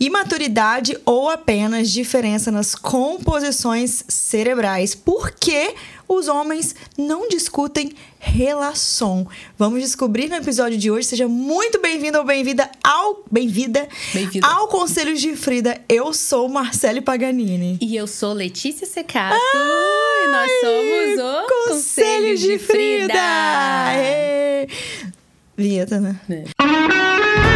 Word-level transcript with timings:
imaturidade 0.00 0.96
ou 1.04 1.28
apenas 1.28 1.90
diferença 1.90 2.50
nas 2.50 2.74
composições 2.74 4.04
cerebrais. 4.08 4.94
Por 4.94 5.32
que 5.32 5.74
os 6.06 6.28
homens 6.28 6.74
não 6.96 7.28
discutem 7.28 7.92
relação? 8.18 9.26
Vamos 9.58 9.82
descobrir 9.82 10.28
no 10.28 10.36
episódio 10.36 10.78
de 10.78 10.90
hoje. 10.90 11.08
Seja 11.08 11.26
muito 11.28 11.80
bem-vindo 11.80 12.18
ou 12.18 12.24
bem-vinda 12.24 12.70
ao 12.82 13.24
bem-vinda 13.30 13.88
bem 14.14 14.28
ao 14.42 14.68
Conselho 14.68 15.16
de 15.16 15.36
Frida. 15.36 15.80
Eu 15.88 16.12
sou 16.12 16.48
Marcele 16.48 17.00
Paganini. 17.00 17.78
E 17.80 17.96
eu 17.96 18.06
sou 18.06 18.32
Letícia 18.32 18.86
Secato. 18.86 19.34
Ai, 19.34 20.24
e 20.24 20.30
nós 20.30 20.50
somos 20.60 21.18
o 21.18 21.46
Conselho, 21.48 21.68
Conselho 21.68 22.36
de, 22.36 22.46
de 22.46 22.58
Frida. 22.58 23.14
Frida. 23.14 24.74
Vinheta, 25.56 25.98
né? 25.98 26.20
É. 26.30 27.47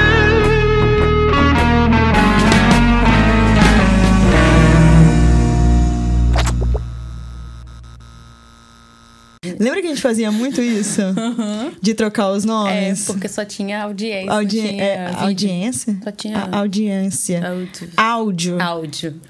Lembra 9.45 9.81
que 9.81 9.89
a 9.89 9.91
gente 9.91 10.01
fazia 10.01 10.31
muito 10.31 10.61
isso? 10.61 11.03
Uhum. 11.23 11.73
De 11.81 11.95
trocar 11.95 12.31
os 12.31 12.45
nomes? 12.45 13.09
É, 13.09 13.13
porque 13.13 13.29
só 13.29 13.45
tinha 13.45 13.83
audiência. 13.83 14.33
Audi 14.33 14.61
tinha 14.61 14.83
é, 14.83 15.15
audiência? 15.15 15.97
Só 16.03 16.11
tinha. 16.11 16.39
A 16.51 16.59
audiência. 16.59 17.49
Áudio. 17.49 17.91
Áudio. 17.97 18.59
Áudio. 18.61 19.21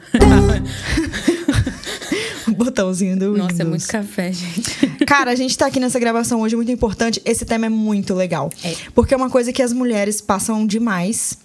o 2.49 2.51
botãozinho 2.53 3.19
do 3.19 3.33
Windows. 3.33 3.51
Nossa, 3.53 3.63
é 3.63 3.65
muito 3.65 3.87
café, 3.87 4.33
gente. 4.33 4.87
Cara, 5.07 5.31
a 5.31 5.35
gente 5.35 5.57
tá 5.57 5.67
aqui 5.67 5.79
nessa 5.79 5.99
gravação 5.99 6.41
hoje 6.41 6.57
muito 6.57 6.73
importante. 6.73 7.21
Esse 7.25 7.45
tema 7.45 7.67
é 7.67 7.69
muito 7.69 8.15
legal. 8.15 8.51
É. 8.65 8.75
Porque 8.95 9.15
é 9.15 9.17
uma 9.17 9.31
coisa 9.31 9.53
que 9.53 9.63
as 9.63 9.73
mulheres 9.73 10.21
passam 10.21 10.67
demais 10.67 11.39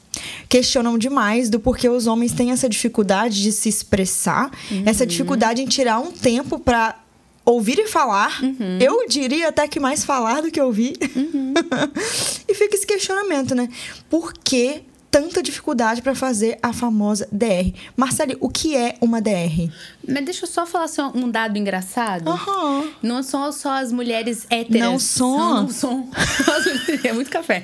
questionam 0.49 0.97
demais 0.97 1.47
do 1.49 1.59
porquê 1.59 1.87
os 1.87 2.07
homens 2.07 2.31
têm 2.31 2.51
essa 2.51 2.67
dificuldade 2.67 3.41
de 3.43 3.51
se 3.51 3.69
expressar, 3.69 4.49
uhum. 4.71 4.83
essa 4.85 5.05
dificuldade 5.05 5.61
em 5.61 5.67
tirar 5.67 5.99
um 5.99 6.11
tempo 6.11 6.57
para 6.57 6.95
ouvir 7.47 7.79
e 7.79 7.87
falar. 7.87 8.43
Uhum. 8.43 8.77
Eu 8.81 9.07
diria 9.07 9.47
até 9.47 9.67
que 9.67 9.79
mais 9.79 10.03
falar 10.03 10.41
do 10.41 10.51
que 10.51 10.61
ouvir. 10.61 10.97
Uhum. 11.15 11.53
e 12.47 12.53
fica 12.53 12.75
esse 12.75 12.85
questionamento, 12.85 13.55
né? 13.55 13.69
Por 14.09 14.33
que 14.33 14.83
tanta 15.19 15.41
dificuldade 15.41 16.03
para 16.03 16.13
fazer 16.13 16.59
a 16.61 16.71
famosa 16.71 17.27
DR. 17.31 17.73
Marcele, 17.95 18.37
o 18.39 18.49
que 18.49 18.75
é 18.75 18.95
uma 19.01 19.19
DR? 19.19 19.71
Mas 20.07 20.25
deixa 20.25 20.45
eu 20.45 20.47
só 20.47 20.63
falar 20.63 20.87
só 20.87 21.11
um 21.13 21.29
dado 21.29 21.57
engraçado. 21.57 22.29
Uhum. 22.29 22.91
Não 23.01 23.23
são 23.23 23.51
só 23.51 23.73
as 23.73 23.91
mulheres 23.91 24.45
héteras. 24.47 24.79
Não 24.79 24.99
são. 24.99 25.63
Não, 25.63 25.69
são. 25.69 26.09
é 27.03 27.11
muito 27.13 27.31
café. 27.31 27.63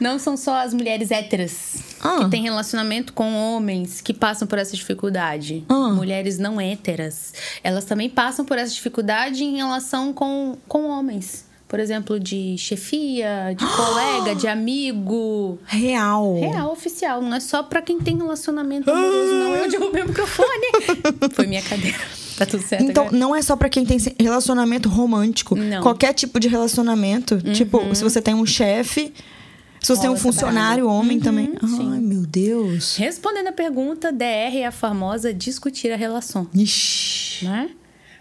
Não 0.00 0.18
são 0.18 0.38
só 0.38 0.56
as 0.56 0.72
mulheres 0.72 1.10
héteras 1.10 1.82
ah. 2.00 2.20
que 2.20 2.30
têm 2.30 2.44
relacionamento 2.44 3.12
com 3.12 3.34
homens 3.34 4.00
que 4.00 4.14
passam 4.14 4.48
por 4.48 4.58
essa 4.58 4.74
dificuldade. 4.74 5.62
Ah. 5.68 5.90
Mulheres 5.90 6.38
não 6.38 6.58
héteras. 6.58 7.34
Elas 7.62 7.84
também 7.84 8.08
passam 8.08 8.42
por 8.42 8.56
essa 8.56 8.72
dificuldade 8.72 9.44
em 9.44 9.56
relação 9.56 10.14
com, 10.14 10.56
com 10.66 10.88
homens 10.88 11.49
por 11.70 11.78
exemplo, 11.78 12.18
de 12.18 12.58
chefia, 12.58 13.54
de 13.56 13.64
colega, 13.76 14.34
de 14.34 14.48
amigo. 14.48 15.56
Real. 15.64 16.34
Real, 16.40 16.72
oficial. 16.72 17.22
Não 17.22 17.36
é 17.36 17.38
só 17.38 17.62
pra 17.62 17.80
quem 17.80 18.00
tem 18.00 18.16
relacionamento 18.16 18.90
amoroso, 18.90 19.32
não. 19.34 19.54
Eu 19.54 19.70
derrubei 19.70 20.02
o 20.02 20.08
microfone. 20.08 20.66
Foi 21.32 21.46
minha 21.46 21.62
cadeira. 21.62 21.96
Tá 22.36 22.44
tudo 22.44 22.64
certo. 22.64 22.82
Então, 22.82 23.04
agora? 23.04 23.16
não 23.16 23.36
é 23.36 23.40
só 23.40 23.54
para 23.54 23.68
quem 23.68 23.86
tem 23.86 23.98
relacionamento 24.18 24.88
romântico. 24.88 25.54
Não. 25.54 25.80
Qualquer 25.80 26.12
tipo 26.12 26.40
de 26.40 26.48
relacionamento. 26.48 27.34
Uhum. 27.36 27.52
Tipo, 27.52 27.94
se 27.94 28.02
você 28.02 28.20
tem 28.20 28.34
um 28.34 28.44
chefe. 28.44 29.14
Se 29.80 29.94
você 29.94 30.02
tem 30.02 30.10
um 30.10 30.16
funcionário 30.16 30.88
homem 30.88 31.18
uhum, 31.18 31.22
também. 31.22 31.52
sim. 31.66 31.92
Ai, 31.92 32.00
meu 32.00 32.26
Deus. 32.26 32.96
Respondendo 32.96 33.46
a 33.46 33.52
pergunta, 33.52 34.12
DR 34.12 34.56
é 34.56 34.66
a 34.66 34.72
famosa 34.72 35.32
discutir 35.32 35.92
a 35.92 35.96
relação. 35.96 36.48
Ixi. 36.52 37.44
Né? 37.44 37.70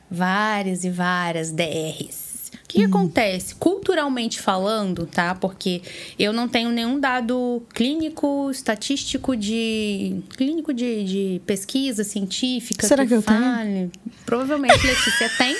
Várias 0.09 0.86
e 0.86 0.89
várias 0.89 1.52
DRs. 1.52 2.28
O 2.69 2.71
que, 2.71 2.77
que, 2.77 2.85
acontece? 2.85 3.55
Culturalmente 3.55 4.39
falando, 4.39 5.07
tá? 5.07 5.33
Porque 5.33 5.81
eu 6.19 6.31
não 6.31 6.47
tenho 6.47 6.69
nenhum 6.69 6.99
dado 6.99 7.63
clínico, 7.73 8.52
estatístico 8.52 9.35
de. 9.35 10.21
clínico 10.37 10.71
de, 10.71 11.03
de 11.03 11.41
pesquisa 11.47 12.03
científica. 12.03 12.85
Será 12.85 13.02
que, 13.02 13.09
que 13.09 13.15
eu 13.15 13.23
fale. 13.23 13.39
tenho? 13.65 13.91
Provavelmente 14.23 14.85
Letícia 14.85 15.27
tem, 15.35 15.58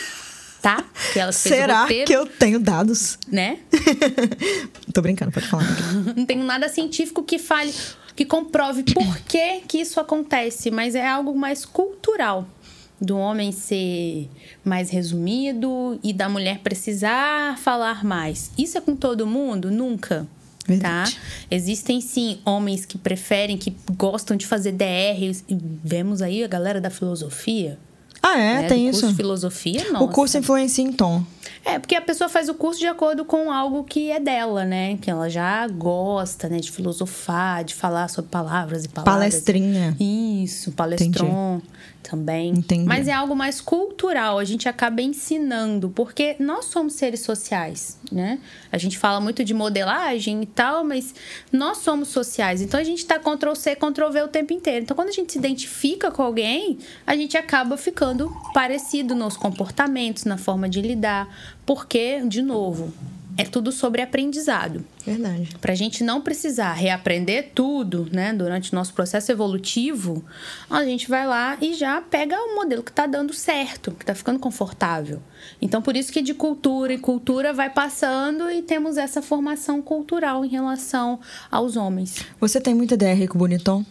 tá? 0.62 0.86
Que 1.12 1.19
ela 1.19 1.31
fez 1.31 1.56
Será 1.56 1.88
que 1.88 2.14
eu 2.14 2.28
tenho 2.28 2.59
dados? 2.59 3.18
Né? 3.28 3.58
Tô 4.94 5.02
brincando, 5.02 5.31
pode 5.31 5.48
falar. 5.48 5.66
não 6.16 6.28
tenho 6.28 6.44
nada 6.44 6.69
científico 6.69 7.24
que 7.24 7.40
fale, 7.40 7.74
que 8.16 8.24
comprove 8.24 8.84
por 8.84 9.18
que, 9.22 9.62
que 9.68 9.80
isso 9.80 10.00
acontece, 10.00 10.69
mas 10.69 10.94
é 10.94 11.08
algo 11.08 11.36
mais 11.36 11.66
cultural 11.66 12.48
do 13.02 13.18
homem 13.18 13.52
ser 13.52 14.30
mais 14.64 14.90
resumido 14.90 16.00
e 16.04 16.14
da 16.14 16.28
mulher 16.28 16.60
precisar 16.60 17.58
falar 17.58 18.04
mais. 18.04 18.52
Isso 18.58 18.78
é 18.78 18.82
com 18.82 18.96
todo 18.96 19.26
mundo? 19.26 19.72
Nunca. 19.72 20.28
Verdade. 20.68 21.16
Tá? 21.16 21.22
Existem 21.50 22.00
sim 22.00 22.40
homens 22.46 22.86
que 22.86 22.98
preferem, 22.98 23.58
que 23.58 23.76
gostam 23.98 24.38
de 24.38 24.46
fazer 24.46 24.74
DRs. 24.74 25.44
Vemos 25.84 26.22
aí 26.22 26.44
a 26.44 26.48
galera 26.48 26.80
da 26.80 26.90
filosofia. 26.90 27.78
Ah, 28.22 28.38
é? 28.38 28.62
né? 28.62 28.68
Tem 28.68 28.84
do 28.84 28.90
isso. 28.90 29.00
Curso 29.00 29.08
de 29.08 29.16
filosofia, 29.16 29.92
nossa. 29.92 30.06
O 30.06 30.08
curso 30.10 30.38
influencia 30.38 30.84
em 30.84 30.92
tom. 30.92 31.24
É, 31.64 31.80
porque 31.80 31.96
a 31.96 32.02
pessoa 32.02 32.30
faz 32.30 32.50
o 32.50 32.54
curso 32.54 32.80
de 32.80 32.88
acordo 32.88 33.26
com 33.26 33.52
algo 33.52 33.84
que 33.84 34.12
é 34.12 34.20
dela, 34.20 34.66
né? 34.66 34.98
Que 34.98 35.10
ela 35.10 35.30
já 35.30 35.68
gosta, 35.68 36.50
né? 36.50 36.58
De 36.60 36.72
filosofar, 36.72 37.64
de 37.64 37.76
falar 37.76 38.08
sobre 38.10 38.32
palavras 38.32 38.86
e 38.86 38.90
palavras. 38.90 39.16
Palestrinha. 39.16 39.96
Isso, 40.00 40.72
palestron 40.72 41.62
também. 42.10 42.52
Entendi. 42.52 42.86
Mas 42.86 43.08
é 43.08 43.14
algo 43.14 43.36
mais 43.36 43.62
cultural, 43.62 44.40
a 44.40 44.44
gente 44.44 44.68
acaba 44.68 45.02
ensinando, 45.02 45.90
porque 45.90 46.36
nós 46.40 46.66
somos 46.66 46.94
seres 46.94 47.22
sociais, 47.22 48.00
né? 48.12 48.40
A 48.72 48.78
gente 48.78 48.98
fala 48.98 49.20
muito 49.20 49.44
de 49.44 49.54
modelagem 49.54 50.42
e 50.42 50.46
tal, 50.46 50.84
mas 50.84 51.14
nós 51.52 51.80
somos 51.80 52.10
sociais. 52.10 52.62
Então 52.62 52.80
a 52.80 52.84
gente 52.84 53.06
tá 53.06 53.20
Ctrl 53.20 53.54
C, 53.54 53.76
Ctrl 53.76 54.10
V 54.12 54.24
o 54.24 54.28
tempo 54.28 54.54
inteiro. 54.54 54.84
Então 54.84 54.96
quando 54.96 55.10
a 55.10 55.14
gente 55.14 55.32
se 55.32 55.38
identifica 55.38 56.10
com 56.10 56.24
alguém, 56.24 56.80
a 57.06 57.16
gente 57.16 57.38
acaba 57.38 57.78
ficando 57.78 58.32
parecido 58.54 59.14
nos 59.14 59.38
comportamentos, 59.38 60.26
na 60.26 60.38
forma 60.38 60.68
de 60.68 60.82
lidar, 60.82 61.28
porque, 61.66 62.22
de 62.26 62.42
novo, 62.42 62.94
é 63.40 63.46
tudo 63.46 63.72
sobre 63.72 64.02
aprendizado. 64.02 64.84
Verdade. 65.06 65.50
Para 65.62 65.72
a 65.72 65.76
gente 65.76 66.04
não 66.04 66.20
precisar 66.20 66.74
reaprender 66.74 67.52
tudo, 67.56 68.06
né, 68.12 68.34
durante 68.34 68.74
o 68.74 68.76
nosso 68.76 68.94
processo 68.94 69.32
evolutivo, 69.32 70.22
a 70.70 70.84
gente 70.84 71.08
vai 71.08 71.26
lá 71.26 71.58
e 71.62 71.74
já 71.74 72.02
pega 72.02 72.36
o 72.36 72.56
modelo 72.56 72.84
que 72.84 72.92
está 72.92 73.08
dando 73.08 73.34
certo, 73.34 73.92
que 73.94 74.04
está 74.04 74.14
ficando 74.14 74.40
confortável. 74.40 75.22
Então, 75.62 75.82
por 75.82 75.96
isso 75.96 76.12
que 76.12 76.22
de 76.22 76.34
cultura 76.34 76.94
em 76.94 77.00
cultura 77.00 77.54
vai 77.54 77.70
passando 77.70 78.52
e 78.52 78.62
temos 78.62 78.98
essa 78.98 79.22
formação 79.22 79.82
cultural 79.82 80.44
em 80.44 80.50
relação 80.50 81.22
aos 81.50 81.78
homens. 81.78 82.26
Você 82.42 82.60
tem 82.60 82.76
muita 82.76 82.98
DR 82.98 83.26
com 83.30 83.36
o 83.36 83.40
bonitão? 83.40 83.86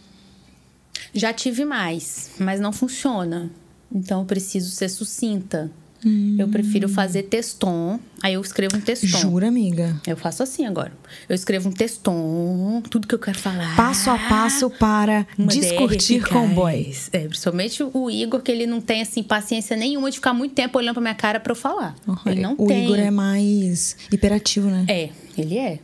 Já 1.14 1.32
tive 1.32 1.64
mais, 1.64 2.32
mas 2.38 2.60
não 2.60 2.70
funciona. 2.70 3.50
Então, 3.90 4.20
eu 4.20 4.26
preciso 4.26 4.70
ser 4.70 4.90
sucinta. 4.90 5.70
Hum. 6.04 6.36
Eu 6.38 6.48
prefiro 6.48 6.88
fazer 6.88 7.24
texton. 7.24 7.98
Aí 8.22 8.34
eu 8.34 8.40
escrevo 8.40 8.76
um 8.76 8.80
texton. 8.80 9.06
Jura, 9.18 9.48
amiga? 9.48 10.00
Eu 10.06 10.16
faço 10.16 10.42
assim 10.42 10.64
agora. 10.66 10.92
Eu 11.28 11.34
escrevo 11.34 11.68
um 11.68 11.72
texton, 11.72 12.82
tudo 12.90 13.06
que 13.06 13.14
eu 13.14 13.18
quero 13.18 13.38
falar. 13.38 13.76
Passo 13.76 14.10
a 14.10 14.18
passo 14.18 14.70
para 14.70 15.26
Uma 15.36 15.48
discutir 15.48 16.22
com 16.28 16.40
o 16.40 16.44
eficaz. 16.44 16.54
boy. 16.54 16.94
É, 17.12 17.28
principalmente 17.28 17.82
o 17.82 18.10
Igor, 18.10 18.40
que 18.40 18.50
ele 18.50 18.66
não 18.66 18.80
tem 18.80 19.02
assim 19.02 19.22
paciência 19.22 19.76
nenhuma 19.76 20.10
de 20.10 20.16
ficar 20.16 20.32
muito 20.32 20.54
tempo 20.54 20.78
olhando 20.78 20.94
pra 20.94 21.02
minha 21.02 21.14
cara 21.14 21.40
pra 21.40 21.52
eu 21.52 21.56
falar. 21.56 21.94
Ele 22.26 22.40
não 22.40 22.54
o 22.58 22.66
tem. 22.66 22.84
Igor 22.84 22.98
é 22.98 23.10
mais 23.10 23.96
hiperativo, 24.12 24.68
né? 24.68 24.84
É, 24.88 25.10
ele 25.36 25.58
é. 25.58 25.78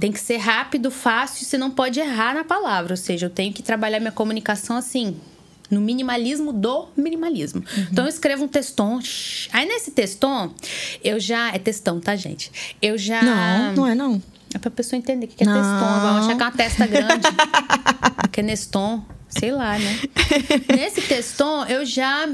Tem 0.00 0.10
que 0.12 0.20
ser 0.20 0.38
rápido, 0.38 0.90
fácil, 0.90 1.44
você 1.44 1.56
não 1.58 1.70
pode 1.70 2.00
errar 2.00 2.34
na 2.34 2.44
palavra. 2.44 2.92
Ou 2.92 2.96
seja, 2.96 3.26
eu 3.26 3.30
tenho 3.30 3.52
que 3.52 3.62
trabalhar 3.62 4.00
minha 4.00 4.12
comunicação 4.12 4.76
assim, 4.76 5.16
no 5.70 5.80
minimalismo 5.80 6.52
do 6.52 6.88
minimalismo. 6.96 7.60
Uhum. 7.60 7.86
Então 7.90 8.04
eu 8.04 8.08
escrevo 8.08 8.44
um 8.44 8.48
texton. 8.48 9.00
Aí 9.52 9.66
nesse 9.66 9.90
texton, 9.90 10.52
eu 11.02 11.18
já. 11.18 11.52
É 11.54 11.58
textão, 11.58 12.00
tá, 12.00 12.16
gente? 12.16 12.50
Eu 12.80 12.96
já. 12.96 13.22
Não, 13.22 13.74
não 13.74 13.86
é 13.86 13.94
não. 13.94 14.22
É 14.54 14.58
pra 14.58 14.70
pessoa 14.70 14.98
entender 14.98 15.26
o 15.26 15.28
que 15.28 15.42
é 15.42 15.46
texton. 15.46 16.00
Vão 16.00 16.16
achar 16.18 16.36
que 16.36 16.42
é 16.42 16.46
uma 16.46 16.52
testa 16.52 16.86
grande. 16.86 17.26
que 18.32 18.40
é 18.40 18.42
neston. 18.42 19.04
Sei 19.28 19.50
lá, 19.50 19.78
né? 19.78 19.98
Nesse 20.74 21.02
texton, 21.02 21.64
eu 21.66 21.84
já. 21.84 22.28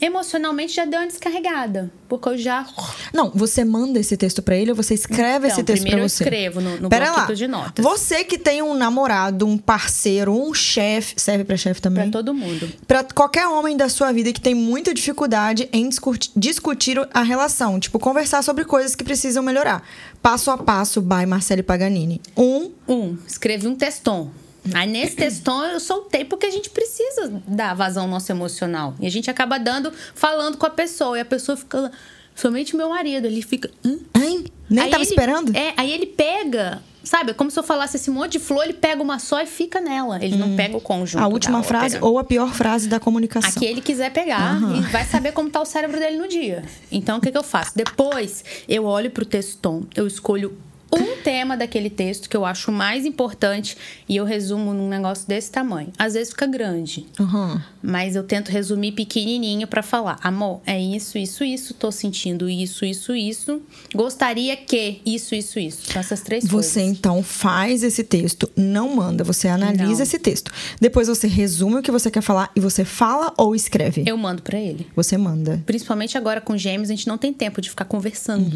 Emocionalmente 0.00 0.74
já 0.74 0.84
deu 0.84 1.00
uma 1.00 1.06
descarregada. 1.06 1.90
Porque 2.08 2.28
eu 2.30 2.38
já. 2.38 2.66
Não, 3.12 3.30
você 3.34 3.64
manda 3.64 3.98
esse 3.98 4.16
texto 4.16 4.40
pra 4.40 4.56
ele 4.56 4.70
ou 4.70 4.76
você 4.76 4.94
escreve 4.94 5.46
Então, 5.46 5.50
esse 5.50 5.62
texto 5.62 5.82
primeiro 5.82 5.96
pra 5.98 6.04
eu 6.04 6.08
você? 6.08 6.24
escrevo 6.24 6.60
no, 6.60 6.80
no 6.80 6.88
Pera 6.88 7.12
lá. 7.12 7.24
de 7.26 7.46
notas. 7.46 7.84
Você 7.84 8.24
que 8.24 8.38
tem 8.38 8.62
um 8.62 8.74
namorado, 8.74 9.46
um 9.46 9.58
parceiro, 9.58 10.32
um 10.32 10.54
chefe, 10.54 11.14
serve 11.18 11.44
pra 11.44 11.56
chefe 11.56 11.82
também? 11.82 12.04
Pra 12.10 12.12
todo 12.20 12.32
mundo. 12.32 12.70
Pra 12.86 13.04
qualquer 13.04 13.46
homem 13.46 13.76
da 13.76 13.88
sua 13.88 14.12
vida 14.12 14.32
que 14.32 14.40
tem 14.40 14.54
muita 14.54 14.94
dificuldade 14.94 15.68
em 15.72 15.88
discutir, 15.88 16.30
discutir 16.34 16.98
a 17.12 17.22
relação, 17.22 17.78
tipo, 17.78 17.98
conversar 17.98 18.42
sobre 18.42 18.64
coisas 18.64 18.94
que 18.94 19.04
precisam 19.04 19.42
melhorar. 19.42 19.82
Passo 20.22 20.50
a 20.50 20.56
passo, 20.58 21.00
by 21.02 21.26
Marcele 21.26 21.62
Paganini. 21.62 22.20
Um, 22.36 22.70
Um, 22.88 23.18
escrevi 23.26 23.66
um 23.66 23.74
texton. 23.74 24.30
Aí 24.74 24.86
nesse 24.88 25.14
textão 25.16 25.64
eu 25.64 25.80
soltei 25.80 26.24
porque 26.24 26.46
a 26.46 26.50
gente 26.50 26.70
precisa 26.70 27.42
dar 27.46 27.74
vazão 27.74 28.04
ao 28.04 28.08
nosso 28.08 28.30
emocional. 28.32 28.94
E 29.00 29.06
a 29.06 29.10
gente 29.10 29.30
acaba 29.30 29.58
dando, 29.58 29.92
falando 30.14 30.56
com 30.56 30.66
a 30.66 30.70
pessoa. 30.70 31.16
E 31.18 31.20
a 31.20 31.24
pessoa 31.24 31.56
fica. 31.56 31.90
Somente 32.34 32.76
meu 32.76 32.88
marido, 32.90 33.26
ele 33.26 33.42
fica. 33.42 33.68
Hã? 33.84 33.98
Hein? 34.22 34.44
Nem 34.70 34.84
Aí 34.84 34.90
tava 34.90 35.02
ele- 35.02 35.10
esperando? 35.10 35.56
É, 35.56 35.74
aí 35.76 35.90
ele 35.92 36.06
pega. 36.06 36.80
Sabe, 37.02 37.30
é 37.30 37.34
como 37.34 37.50
se 37.50 37.58
eu 37.58 37.62
falasse 37.62 37.96
esse 37.96 38.10
monte 38.10 38.32
de 38.32 38.38
flor, 38.38 38.64
ele 38.64 38.74
pega 38.74 39.02
uma 39.02 39.18
só 39.18 39.40
e 39.40 39.46
fica 39.46 39.80
nela. 39.80 40.22
Ele 40.22 40.36
não 40.36 40.54
pega 40.54 40.76
o 40.76 40.80
conjunto. 40.80 41.24
a 41.24 41.26
última 41.26 41.62
frase 41.62 41.96
ou 42.02 42.18
a 42.18 42.24
pior 42.24 42.52
frase 42.52 42.86
da 42.86 43.00
comunicação. 43.00 43.50
A 43.50 43.58
que 43.58 43.64
ele 43.64 43.80
quiser 43.80 44.12
pegar 44.12 44.58
e 44.76 44.80
vai 44.92 45.06
saber 45.06 45.32
como 45.32 45.48
tá 45.48 45.58
o 45.58 45.64
cérebro 45.64 45.98
dele 45.98 46.18
no 46.18 46.28
dia. 46.28 46.62
Então, 46.92 47.16
o 47.16 47.20
que, 47.20 47.32
que 47.32 47.38
eu 47.38 47.42
faço? 47.42 47.72
Depois, 47.74 48.44
eu 48.68 48.84
olho 48.84 49.10
pro 49.10 49.24
textom, 49.24 49.84
eu 49.96 50.06
escolho 50.06 50.58
um 50.92 51.20
tema 51.22 51.56
daquele 51.56 51.90
texto 51.90 52.28
que 52.28 52.36
eu 52.36 52.44
acho 52.44 52.72
mais 52.72 53.04
importante 53.04 53.76
e 54.08 54.16
eu 54.16 54.24
resumo 54.24 54.72
num 54.72 54.88
negócio 54.88 55.26
desse 55.28 55.50
tamanho. 55.50 55.88
Às 55.98 56.14
vezes 56.14 56.30
fica 56.30 56.46
grande, 56.46 57.06
Aham. 57.20 57.62
mas 57.82 58.16
eu 58.16 58.22
tento 58.22 58.48
resumir 58.50 58.92
pequenininho 58.92 59.66
pra 59.66 59.82
falar. 59.82 60.18
Amor, 60.22 60.60
é 60.66 60.80
isso, 60.80 61.18
isso, 61.18 61.44
isso, 61.44 61.74
tô 61.74 61.90
sentindo 61.92 62.48
isso, 62.48 62.84
isso, 62.84 63.14
isso. 63.14 63.60
Gostaria 63.94 64.56
que 64.56 65.00
isso, 65.04 65.34
isso, 65.34 65.58
isso. 65.58 65.92
São 65.92 66.00
essas 66.00 66.20
três 66.22 66.44
Você 66.44 66.80
coisas. 66.80 66.98
então 66.98 67.22
faz 67.22 67.82
esse 67.82 68.02
texto, 68.02 68.50
não 68.56 68.94
manda, 68.96 69.22
você 69.22 69.48
analisa 69.48 69.84
Não. 69.96 70.02
esse 70.02 70.18
texto. 70.18 70.50
Depois 70.80 71.08
você 71.08 71.26
resume 71.26 71.76
o 71.76 71.82
que 71.82 71.90
você 71.90 72.10
quer 72.10 72.22
falar 72.22 72.50
e 72.56 72.60
você 72.60 72.84
fala 72.84 73.32
ou 73.36 73.54
escreve. 73.54 74.04
Eu 74.06 74.16
mando 74.16 74.42
pra 74.42 74.58
ele. 74.58 74.86
Você 74.96 75.18
manda. 75.18 75.62
Principalmente 75.66 76.16
agora 76.16 76.40
com 76.40 76.56
gêmeos, 76.56 76.88
a 76.90 76.94
gente 76.94 77.06
não 77.06 77.18
tem 77.18 77.32
tempo 77.32 77.60
de 77.60 77.68
ficar 77.68 77.84
conversando. 77.84 78.48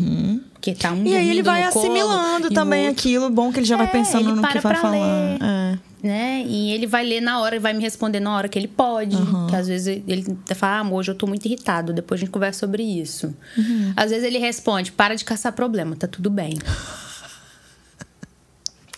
Porque 0.63 0.75
tá 0.77 0.93
um 0.93 0.99
Uhum. 0.99 1.07
E 1.09 1.17
aí 1.17 1.29
ele 1.29 1.43
vai 1.43 1.69
colo, 1.73 1.85
assimilando 1.85 2.47
e 2.47 2.51
o 2.51 2.55
também 2.55 2.87
outro- 2.87 3.01
aquilo, 3.01 3.29
bom 3.31 3.51
que 3.53 3.59
ele 3.59 3.67
já 3.67 3.77
vai 3.77 3.87
É, 3.87 3.91
pensando 3.91 4.31
ele 4.31 4.41
no 4.41 4.47
que 4.47 4.61
vai 4.61 4.77
falar. 4.77 4.97
É. 4.97 5.79
Né? 6.01 6.45
E 6.47 6.71
ele 6.71 6.87
vai 6.87 7.05
ler 7.05 7.21
na 7.21 7.41
hora 7.41 7.57
e 7.57 7.59
vai 7.59 7.73
me 7.73 7.83
responder 7.83 8.21
na 8.21 8.37
hora 8.37 8.49
que 8.49 8.57
ele 8.57 8.69
pode. 8.69 9.17
Que 9.51 9.57
às 9.57 9.67
vezes 9.67 10.01
ele 10.07 10.39
fala, 10.55 10.77
ah, 10.77 10.81
amor, 10.81 11.01
hoje 11.01 11.11
eu 11.11 11.17
tô 11.17 11.27
muito 11.27 11.45
irritado. 11.47 11.93
Depois 11.93 12.21
a 12.21 12.25
gente 12.25 12.31
conversa 12.33 12.61
sobre 12.61 12.85
isso. 12.85 13.35
Uhum. 13.59 13.93
Às 13.97 14.11
vezes 14.11 14.25
ele 14.25 14.39
responde, 14.39 14.93
para 14.93 15.17
de 15.17 15.25
caçar 15.25 15.53
problema, 15.53 15.97
tá 15.97 16.07
tudo 16.07 16.31
bem. 16.31 16.57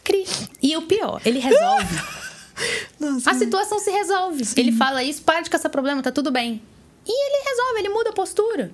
Cri. 0.05 0.27
E 0.63 0.77
o 0.77 0.83
pior, 0.83 1.21
ele 1.25 1.39
resolve. 1.39 1.99
Nossa, 3.01 3.31
A 3.31 3.35
situação 3.35 3.79
se 3.81 3.91
resolve. 3.91 4.45
Ele 4.57 4.73
fala 4.73 5.03
isso, 5.03 5.23
para 5.23 5.41
de 5.41 5.49
caçar 5.49 5.71
problema, 5.71 6.03
tá 6.03 6.13
tudo 6.13 6.31
bem. 6.31 6.61
E 7.07 7.11
ele 7.11 7.49
resolve, 7.49 7.79
ele 7.81 7.89
muda 7.89 8.11
a 8.11 8.13
postura. 8.13 8.71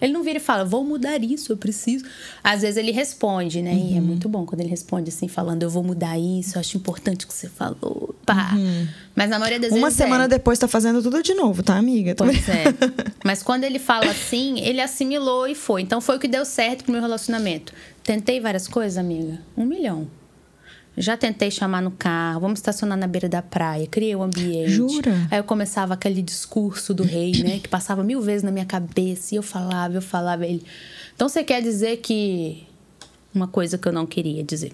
Ele 0.00 0.12
não 0.12 0.22
vira 0.22 0.38
e 0.38 0.40
fala, 0.40 0.64
vou 0.64 0.84
mudar 0.84 1.22
isso, 1.22 1.52
eu 1.52 1.56
preciso. 1.56 2.04
Às 2.42 2.62
vezes 2.62 2.76
ele 2.76 2.90
responde, 2.92 3.62
né? 3.62 3.72
E 3.74 3.96
é 3.96 4.00
Uhum. 4.00 4.06
muito 4.06 4.28
bom 4.28 4.44
quando 4.44 4.60
ele 4.60 4.68
responde 4.70 5.08
assim, 5.08 5.28
falando, 5.28 5.62
eu 5.62 5.70
vou 5.70 5.82
mudar 5.82 6.18
isso, 6.18 6.56
eu 6.56 6.60
acho 6.60 6.76
importante 6.76 7.24
o 7.24 7.28
que 7.28 7.34
você 7.34 7.48
falou. 7.48 8.14
Pá. 8.26 8.52
Mas 9.14 9.30
na 9.30 9.38
maioria 9.38 9.60
das 9.60 9.70
Uma 9.72 9.88
vezes. 9.88 10.00
é. 10.00 10.04
semana 10.04 10.26
depois 10.28 10.58
tá 10.58 10.66
fazendo 10.68 11.02
tudo 11.02 11.22
de 11.22 11.34
novo, 11.34 11.62
tá, 11.62 11.76
amiga? 11.76 12.14
Pois 12.16 12.48
é. 12.48 12.64
Mas 13.24 13.42
quando 13.42 13.64
ele 13.64 13.78
fala 13.78 14.06
assim, 14.10 14.60
ele 14.60 14.80
assimilou 14.80 15.46
e 15.46 15.54
foi. 15.54 15.82
Então 15.82 16.00
foi 16.00 16.16
o 16.16 16.18
que 16.20 16.28
deu 16.28 16.44
certo 16.44 16.84
pro 16.84 16.92
meu 16.92 17.00
relacionamento. 17.00 17.72
Tentei 18.02 18.40
várias 18.40 18.68
coisas, 18.68 18.98
amiga. 18.98 19.38
Um 19.56 19.64
milhão. 19.64 20.06
Já 20.96 21.16
tentei 21.16 21.50
chamar 21.50 21.82
no 21.82 21.90
carro, 21.90 22.40
vamos 22.40 22.58
estacionar 22.58 22.96
na 22.96 23.06
beira 23.06 23.28
da 23.28 23.42
praia, 23.42 23.86
criei 23.86 24.14
o 24.14 24.22
ambiente. 24.22 24.70
Jura? 24.70 25.26
Aí 25.30 25.38
eu 25.38 25.44
começava 25.44 25.94
aquele 25.94 26.22
discurso 26.22 26.94
do 26.94 27.02
rei, 27.02 27.32
né? 27.42 27.58
Que 27.58 27.68
passava 27.68 28.04
mil 28.04 28.20
vezes 28.20 28.42
na 28.42 28.52
minha 28.52 28.64
cabeça. 28.64 29.34
E 29.34 29.38
eu 29.38 29.42
falava, 29.42 29.94
eu 29.94 30.02
falava. 30.02 30.46
Ele. 30.46 30.64
Então 31.14 31.28
você 31.28 31.42
quer 31.42 31.60
dizer 31.60 31.96
que. 31.98 32.66
Uma 33.34 33.48
coisa 33.48 33.76
que 33.76 33.88
eu 33.88 33.92
não 33.92 34.06
queria 34.06 34.44
dizer. 34.44 34.72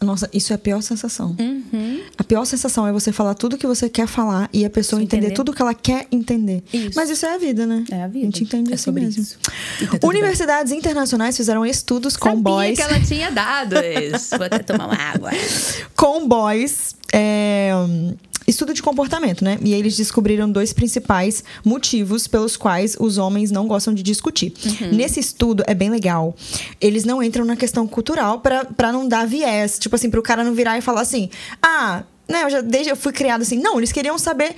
Nossa, 0.00 0.28
isso 0.32 0.52
é 0.52 0.56
a 0.56 0.58
pior 0.58 0.80
sensação. 0.82 1.34
Uhum. 1.38 2.00
A 2.18 2.24
pior 2.24 2.44
sensação 2.44 2.86
é 2.86 2.92
você 2.92 3.12
falar 3.12 3.34
tudo 3.34 3.56
que 3.56 3.66
você 3.66 3.88
quer 3.88 4.06
falar 4.06 4.48
e 4.52 4.64
a 4.64 4.70
pessoa 4.70 5.00
entender 5.02 5.26
entender. 5.26 5.34
tudo 5.34 5.52
que 5.52 5.62
ela 5.62 5.74
quer 5.74 6.06
entender. 6.12 6.62
Isso. 6.72 6.92
Mas 6.96 7.10
isso 7.10 7.24
é 7.26 7.34
a 7.34 7.38
vida, 7.38 7.66
né? 7.66 7.84
É 7.90 8.02
a 8.02 8.06
vida. 8.08 8.22
A 8.26 8.30
gente 8.30 8.44
entende 8.44 8.70
É 8.72 8.74
assim 8.74 8.84
sobre 8.84 9.02
mesmo. 9.04 9.22
isso. 9.22 9.38
Tá 9.42 9.52
tudo 9.78 9.90
bem. 10.00 10.10
Universidades 10.10 10.72
internacionais 10.72 11.36
fizeram 11.36 11.64
estudos 11.64 12.16
com 12.16 12.28
Sabia 12.30 12.42
boys. 12.42 12.76
que 12.78 12.82
ela 12.82 13.00
tinha 13.00 13.30
dados. 13.30 13.78
Vou 14.30 14.44
até 14.46 14.58
tomar 14.60 14.86
uma 14.86 14.96
água. 14.96 15.30
com 15.96 16.26
boys. 16.28 16.94
é, 17.12 17.72
estudo 18.46 18.74
de 18.74 18.82
comportamento, 18.82 19.44
né? 19.44 19.58
E 19.62 19.72
eles 19.72 19.96
descobriram 19.96 20.50
dois 20.50 20.72
principais 20.72 21.42
motivos 21.64 22.26
pelos 22.26 22.56
quais 22.56 22.96
os 22.98 23.18
homens 23.18 23.50
não 23.50 23.66
gostam 23.66 23.94
de 23.94 24.02
discutir. 24.02 24.52
Nesse 24.92 25.20
estudo 25.20 25.62
é 25.66 25.74
bem 25.74 25.90
legal. 25.90 26.34
Eles 26.80 27.04
não 27.04 27.22
entram 27.22 27.44
na 27.44 27.56
questão 27.56 27.86
cultural 27.86 28.40
pra 28.40 28.92
não 28.92 29.08
dar 29.08 29.26
viés. 29.26 29.78
Tipo 29.78 29.96
assim, 29.96 30.10
pro 30.10 30.22
cara 30.22 30.44
não 30.44 30.54
virar 30.54 30.78
e 30.78 30.80
falar 30.80 31.00
assim: 31.00 31.30
ah, 31.62 32.04
né, 32.28 32.44
eu 32.44 32.50
já 32.50 32.60
desde 32.60 32.90
eu 32.90 32.96
fui 32.96 33.12
criado 33.12 33.42
assim. 33.42 33.58
Não, 33.58 33.78
eles 33.78 33.92
queriam 33.92 34.18
saber. 34.18 34.54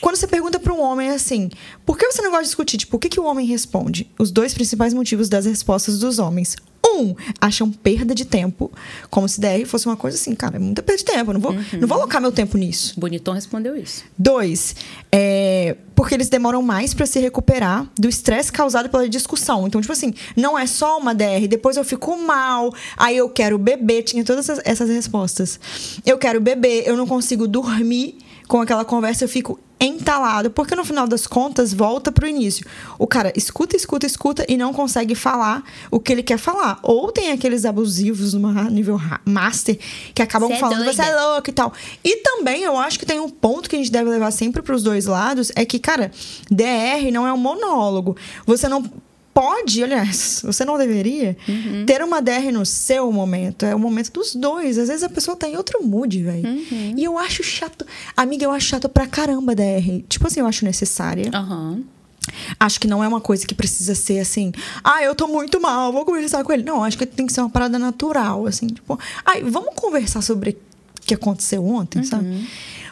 Quando 0.00 0.16
você 0.16 0.26
pergunta 0.26 0.58
para 0.58 0.72
um 0.72 0.80
homem 0.82 1.10
assim, 1.10 1.48
por 1.86 1.96
que 1.96 2.04
você 2.10 2.20
não 2.20 2.30
gosta 2.30 2.42
de 2.42 2.48
discutir? 2.48 2.76
Tipo, 2.76 2.96
o 2.96 3.00
que, 3.00 3.08
que 3.08 3.20
o 3.20 3.24
homem 3.24 3.46
responde? 3.46 4.10
Os 4.18 4.30
dois 4.30 4.52
principais 4.52 4.92
motivos 4.92 5.28
das 5.28 5.46
respostas 5.46 5.98
dos 5.98 6.18
homens. 6.18 6.56
Um, 6.86 7.14
acham 7.40 7.70
perda 7.70 8.14
de 8.14 8.24
tempo, 8.24 8.70
como 9.08 9.28
se 9.28 9.40
DR 9.40 9.64
fosse 9.66 9.86
uma 9.86 9.96
coisa 9.96 10.16
assim, 10.16 10.34
cara, 10.34 10.56
é 10.56 10.58
muita 10.58 10.82
perda 10.82 10.98
de 10.98 11.04
tempo, 11.04 11.32
não 11.32 11.40
vou, 11.40 11.52
não 11.52 11.88
vou 11.88 11.98
alocar 11.98 12.20
meu 12.20 12.30
tempo 12.30 12.58
nisso. 12.58 12.98
Bonitão 12.98 13.32
respondeu 13.32 13.74
isso. 13.74 14.04
Dois, 14.18 14.76
é, 15.10 15.76
porque 15.94 16.14
eles 16.14 16.28
demoram 16.28 16.60
mais 16.60 16.92
para 16.92 17.06
se 17.06 17.18
recuperar 17.18 17.88
do 17.98 18.08
estresse 18.08 18.52
causado 18.52 18.88
pela 18.88 19.08
discussão. 19.08 19.66
Então, 19.66 19.80
tipo 19.80 19.92
assim, 19.92 20.12
não 20.36 20.58
é 20.58 20.66
só 20.66 20.98
uma 20.98 21.14
DR, 21.14 21.46
depois 21.48 21.76
eu 21.76 21.84
fico 21.84 22.16
mal, 22.16 22.72
aí 22.96 23.16
eu 23.16 23.28
quero 23.28 23.56
beber, 23.56 24.02
tinha 24.02 24.24
todas 24.24 24.48
essas, 24.48 24.64
essas 24.64 24.90
respostas. 24.90 25.58
Eu 26.04 26.18
quero 26.18 26.40
beber, 26.40 26.86
eu 26.86 26.96
não 26.96 27.06
consigo 27.06 27.48
dormir 27.48 28.18
com 28.46 28.60
aquela 28.60 28.84
conversa, 28.84 29.24
eu 29.24 29.28
fico 29.28 29.58
entalado, 29.80 30.50
porque 30.50 30.74
no 30.74 30.84
final 30.84 31.06
das 31.06 31.26
contas 31.26 31.72
volta 31.72 32.10
pro 32.12 32.26
início. 32.26 32.66
O 32.98 33.06
cara 33.06 33.32
escuta, 33.36 33.76
escuta, 33.76 34.06
escuta 34.06 34.44
e 34.48 34.56
não 34.56 34.72
consegue 34.72 35.14
falar 35.14 35.62
o 35.90 36.00
que 36.00 36.12
ele 36.12 36.22
quer 36.22 36.38
falar. 36.38 36.78
Ou 36.82 37.10
tem 37.12 37.30
aqueles 37.32 37.64
abusivos 37.64 38.34
no 38.34 38.52
nível 38.70 39.00
master 39.24 39.78
que 40.14 40.22
acabam 40.22 40.48
Cê 40.48 40.56
é 40.56 40.58
falando, 40.60 40.84
você 40.84 41.02
é 41.02 41.06
doida." 41.06 41.26
louco 41.26 41.50
e 41.50 41.52
tal. 41.52 41.72
E 42.02 42.16
também 42.18 42.62
eu 42.62 42.76
acho 42.76 42.98
que 42.98 43.06
tem 43.06 43.20
um 43.20 43.28
ponto 43.28 43.68
que 43.68 43.76
a 43.76 43.78
gente 43.78 43.90
deve 43.90 44.10
levar 44.10 44.30
sempre 44.30 44.62
pros 44.62 44.82
dois 44.82 45.06
lados, 45.06 45.52
é 45.54 45.64
que, 45.64 45.78
cara, 45.78 46.10
DR 46.50 47.10
não 47.12 47.26
é 47.26 47.32
um 47.32 47.38
monólogo. 47.38 48.16
Você 48.46 48.68
não 48.68 48.82
pode, 49.34 49.82
aliás, 49.82 50.40
você 50.44 50.64
não 50.64 50.78
deveria 50.78 51.36
Uhum. 51.48 51.84
ter 51.84 52.00
uma 52.02 52.22
DR 52.22 52.52
no 52.52 52.64
seu 52.64 53.10
momento. 53.12 53.66
É 53.66 53.74
o 53.74 53.78
momento 53.78 54.12
dos 54.12 54.34
dois. 54.34 54.78
Às 54.78 54.88
vezes 54.88 55.02
a 55.02 55.08
pessoa 55.08 55.36
tá 55.36 55.48
em 55.48 55.56
outro 55.56 55.82
mood, 55.84 56.22
velho. 56.22 56.48
Uhum. 56.48 56.94
E 56.96 57.02
eu 57.04 57.18
acho 57.18 57.42
chato. 57.42 57.84
Amiga, 58.16 58.44
eu 58.44 58.52
acho 58.52 58.66
chato 58.68 58.88
pra 58.88 59.06
caramba 59.06 59.54
DR. 59.54 60.02
Tipo 60.08 60.28
assim, 60.28 60.40
eu 60.40 60.46
acho 60.46 60.64
necessária. 60.64 61.30
Aham. 61.34 61.82
Acho 62.58 62.80
que 62.80 62.86
não 62.86 63.04
é 63.04 63.08
uma 63.08 63.20
coisa 63.20 63.46
que 63.46 63.54
precisa 63.54 63.94
ser 63.94 64.18
assim, 64.18 64.50
ah, 64.82 65.02
eu 65.02 65.14
tô 65.14 65.26
muito 65.26 65.60
mal, 65.60 65.92
vou 65.92 66.06
conversar 66.06 66.42
com 66.42 66.52
ele. 66.52 66.62
Não, 66.62 66.82
acho 66.82 66.96
que 66.96 67.04
tem 67.04 67.26
que 67.26 67.32
ser 67.32 67.40
uma 67.42 67.50
parada 67.50 67.78
natural, 67.78 68.46
assim, 68.46 68.68
tipo, 68.68 68.98
ai, 69.26 69.42
vamos 69.42 69.74
conversar 69.74 70.22
sobre 70.22 70.50
o 70.50 70.56
que 71.04 71.12
aconteceu 71.12 71.62
ontem, 71.66 72.02
sabe? 72.02 72.24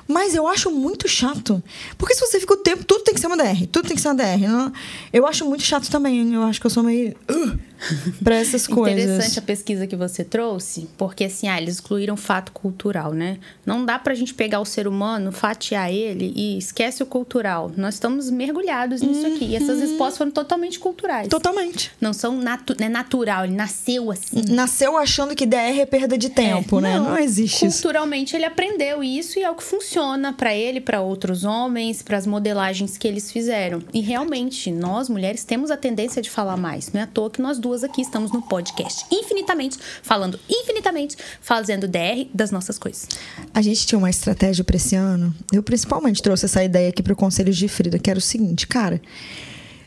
Mas 0.06 0.34
eu 0.34 0.46
acho 0.46 0.70
muito 0.70 1.08
chato. 1.08 1.62
Porque 1.96 2.14
se 2.14 2.20
você 2.20 2.40
fica 2.40 2.54
o 2.54 2.58
tempo, 2.58 2.84
tudo 2.84 3.04
tem 3.04 3.14
que 3.14 3.20
ser 3.20 3.26
uma 3.26 3.36
DR, 3.36 3.66
tudo 3.70 3.86
tem 3.88 3.96
que 3.96 4.02
ser 4.02 4.08
uma 4.08 4.14
DR. 4.14 4.48
Não? 4.48 4.72
Eu 5.12 5.26
acho 5.26 5.44
muito 5.44 5.62
chato 5.62 5.90
também. 5.90 6.32
Eu 6.34 6.42
acho 6.42 6.60
que 6.60 6.66
eu 6.66 6.70
sou 6.70 6.82
meio. 6.82 7.14
Uh, 7.30 7.58
pra 8.22 8.36
essas 8.36 8.66
coisas. 8.66 9.04
Interessante 9.04 9.38
a 9.38 9.42
pesquisa 9.42 9.86
que 9.86 9.96
você 9.96 10.24
trouxe, 10.24 10.88
porque 10.96 11.24
assim, 11.24 11.48
ah, 11.48 11.60
eles 11.60 11.74
excluíram 11.74 12.16
fato 12.16 12.52
cultural, 12.52 13.12
né? 13.12 13.38
Não 13.64 13.84
dá 13.84 13.98
pra 13.98 14.14
gente 14.14 14.34
pegar 14.34 14.60
o 14.60 14.64
ser 14.64 14.86
humano, 14.86 15.32
fatiar 15.32 15.92
ele 15.92 16.32
e 16.36 16.58
esquece 16.58 17.02
o 17.02 17.06
cultural. 17.06 17.70
Nós 17.76 17.94
estamos 17.94 18.30
mergulhados 18.30 19.02
nisso 19.02 19.26
aqui. 19.26 19.46
E 19.46 19.56
essas 19.56 19.80
respostas 19.80 20.18
foram 20.18 20.30
totalmente 20.30 20.78
culturais. 20.78 21.28
Totalmente. 21.28 21.90
Não 22.00 22.12
são 22.12 22.36
natu 22.36 22.74
é 22.78 22.88
natural, 22.88 23.44
ele 23.44 23.54
nasceu 23.54 24.10
assim. 24.10 24.42
Nasceu 24.48 24.96
achando 24.96 25.34
que 25.34 25.46
DR 25.46 25.80
é 25.80 25.86
perda 25.86 26.18
de 26.18 26.28
tempo, 26.28 26.80
né? 26.80 26.98
Não, 26.98 27.18
existe 27.18 27.66
isso. 27.66 27.82
Culturalmente 27.82 28.36
ele 28.36 28.44
aprendeu 28.44 29.02
isso 29.02 29.38
e 29.38 29.42
é 29.42 29.50
o 29.50 29.54
que 29.54 29.62
funciona 29.62 30.32
pra 30.32 30.54
ele, 30.54 30.80
pra 30.80 31.00
outros 31.00 31.44
homens, 31.44 32.02
para 32.02 32.16
as 32.16 32.26
modelagens 32.26 32.98
que 32.98 33.06
eles 33.08 33.30
fizeram. 33.30 33.82
E 33.92 34.00
realmente, 34.00 34.70
nós 34.70 35.08
mulheres 35.08 35.44
temos 35.44 35.70
a 35.70 35.76
tendência 35.76 36.20
de 36.20 36.30
falar 36.30 36.56
mais. 36.56 36.92
Não 36.92 37.00
é 37.00 37.04
à 37.04 37.06
toa 37.06 37.30
que 37.30 37.40
nós 37.40 37.58
duas 37.58 37.71
aqui 37.82 38.02
estamos 38.02 38.30
no 38.32 38.42
podcast 38.42 39.06
infinitamente, 39.10 39.78
falando 40.02 40.38
infinitamente, 40.48 41.16
fazendo 41.40 41.88
DR 41.88 42.28
das 42.34 42.50
nossas 42.50 42.78
coisas. 42.78 43.08
A 43.54 43.62
gente 43.62 43.86
tinha 43.86 43.98
uma 43.98 44.10
estratégia 44.10 44.62
para 44.62 44.76
esse 44.76 44.94
ano. 44.94 45.34
Eu 45.50 45.62
principalmente 45.62 46.22
trouxe 46.22 46.44
essa 46.44 46.62
ideia 46.62 46.90
aqui 46.90 47.02
para 47.02 47.14
o 47.14 47.16
Conselho 47.16 47.52
de 47.52 47.66
Frida, 47.68 47.98
que 47.98 48.10
era 48.10 48.18
o 48.18 48.22
seguinte, 48.22 48.66
cara. 48.66 49.00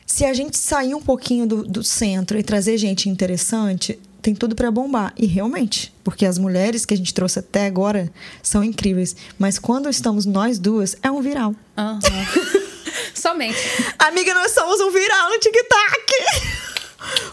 Se 0.05 0.25
a 0.25 0.33
gente 0.33 0.57
sair 0.57 0.95
um 0.95 1.01
pouquinho 1.01 1.45
do, 1.45 1.63
do 1.63 1.83
centro 1.83 2.39
e 2.39 2.43
trazer 2.43 2.77
gente 2.77 3.07
interessante, 3.07 3.99
tem 4.25 4.33
tudo 4.33 4.55
para 4.55 4.71
bombar. 4.71 5.13
E 5.15 5.27
realmente, 5.27 5.93
porque 6.03 6.25
as 6.25 6.39
mulheres 6.39 6.83
que 6.83 6.95
a 6.95 6.97
gente 6.97 7.13
trouxe 7.13 7.37
até 7.37 7.67
agora 7.67 8.11
são 8.41 8.63
incríveis. 8.63 9.15
Mas 9.37 9.59
quando 9.59 9.87
estamos 9.87 10.25
nós 10.25 10.57
duas, 10.57 10.95
é 11.03 11.11
um 11.11 11.21
viral. 11.21 11.53
Aham. 11.77 11.99
Somente. 13.13 13.57
Amiga, 13.99 14.33
nós 14.33 14.51
somos 14.51 14.79
um 14.79 14.91
viral 14.91 15.29
no 15.29 15.39
TikTok! 15.39 16.74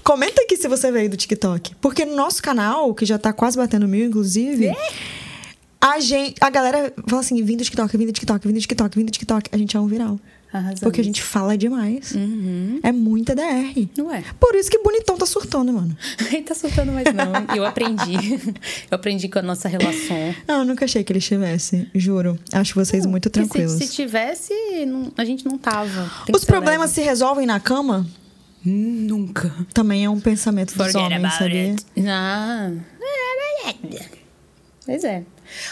Comenta 0.02 0.42
aqui 0.42 0.56
se 0.56 0.68
você 0.68 0.90
veio 0.90 1.08
do 1.10 1.16
TikTok. 1.16 1.74
Porque 1.80 2.04
no 2.04 2.14
nosso 2.16 2.42
canal, 2.42 2.94
que 2.94 3.04
já 3.06 3.18
tá 3.18 3.32
quase 3.32 3.56
batendo 3.56 3.86
mil, 3.88 4.06
inclusive. 4.06 4.72
A 5.80 5.98
gente, 5.98 6.36
a 6.40 6.48
galera 6.48 6.92
fala 7.08 7.20
assim, 7.20 7.42
vindo 7.42 7.58
do 7.58 7.64
TikTok, 7.64 7.96
vindo 7.96 8.06
do 8.08 8.12
TikTok, 8.12 8.46
vindo 8.46 8.56
do 8.56 8.60
TikTok, 8.62 8.96
vindo 8.96 9.06
do 9.08 9.12
TikTok. 9.12 9.50
A 9.52 9.58
gente 9.58 9.76
é 9.76 9.80
um 9.80 9.86
viral. 9.88 10.18
Arrasamos. 10.52 10.80
Porque 10.80 11.00
a 11.00 11.04
gente 11.04 11.22
fala 11.22 11.56
demais. 11.56 12.12
É 12.82 12.92
muita 12.92 13.34
DR. 13.34 13.88
Não 13.96 14.12
é. 14.12 14.22
Por 14.38 14.54
isso 14.54 14.70
que 14.70 14.78
bonitão 14.78 15.16
tá 15.16 15.24
surtando, 15.24 15.72
mano. 15.72 15.96
Ele 16.30 16.42
tá 16.42 16.54
soltando 16.54 16.92
mais 16.92 17.06
não. 17.14 17.56
Eu 17.56 17.64
aprendi. 17.64 18.38
Eu 18.90 18.96
aprendi 18.96 19.28
com 19.28 19.38
a 19.38 19.42
nossa 19.42 19.66
relação. 19.66 20.34
Não, 20.46 20.58
eu 20.60 20.64
nunca 20.66 20.84
achei 20.84 21.02
que 21.02 21.10
ele 21.10 21.18
estivesse, 21.18 21.88
juro. 21.94 22.38
Acho 22.52 22.74
vocês 22.74 23.06
muito 23.06 23.30
Porque 23.30 23.48
tranquilos. 23.48 23.72
Se, 23.78 23.86
se 23.86 23.92
tivesse, 23.94 24.52
não- 24.86 25.10
a 25.16 25.24
gente 25.24 25.46
não 25.46 25.56
tava. 25.56 26.10
Os 26.32 26.44
problemas 26.44 26.90
leve. 26.90 26.94
se 26.94 27.00
resolvem 27.00 27.46
na 27.46 27.58
cama? 27.58 28.06
Nunca. 28.64 29.52
Também 29.74 30.04
é 30.04 30.10
um 30.10 30.20
pensamento 30.20 30.68
dos 30.68 30.76
Forget 30.76 30.96
homens, 30.96 31.34
sabia? 31.34 31.76
Ah. 32.08 32.70
Pois 34.84 35.04
é. 35.04 35.22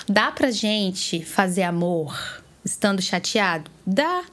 Dá 0.08 0.30
pra 0.30 0.50
gente 0.50 1.24
fazer 1.24 1.62
amor 1.62 2.42
estando 2.64 3.00
chateado? 3.00 3.70
Dá. 3.86 4.24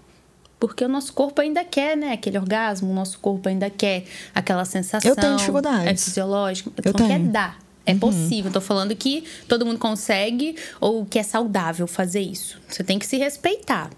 Porque 0.60 0.84
o 0.84 0.88
nosso 0.88 1.14
corpo 1.14 1.40
ainda 1.40 1.64
quer, 1.64 1.96
né? 1.96 2.14
Aquele 2.14 2.38
orgasmo, 2.38 2.90
o 2.90 2.94
nosso 2.94 3.20
corpo 3.20 3.48
ainda 3.48 3.70
quer 3.70 4.06
aquela 4.34 4.66
sensação. 4.66 5.10
Eu 5.10 5.16
tenho 5.16 5.36
dificuldades. 5.36 5.86
É 5.86 5.96
fisiológico. 5.96 6.72
Eu 6.84 6.90
então 6.90 7.08
quer 7.08 7.20
tenho. 7.20 7.32
dar. 7.32 7.60
É 7.86 7.96
possível. 7.96 8.52
Tô 8.52 8.60
falando 8.60 8.94
que 8.96 9.24
todo 9.48 9.66
mundo 9.66 9.80
consegue 9.80 10.58
ou 10.82 11.06
que 11.06 11.18
é 11.18 11.24
saudável 11.24 11.88
fazer 11.88 12.20
isso. 12.20 12.60
Você 12.68 12.84
tem 12.84 13.00
que 13.00 13.06
se 13.06 13.18
respeitar. 13.18 13.90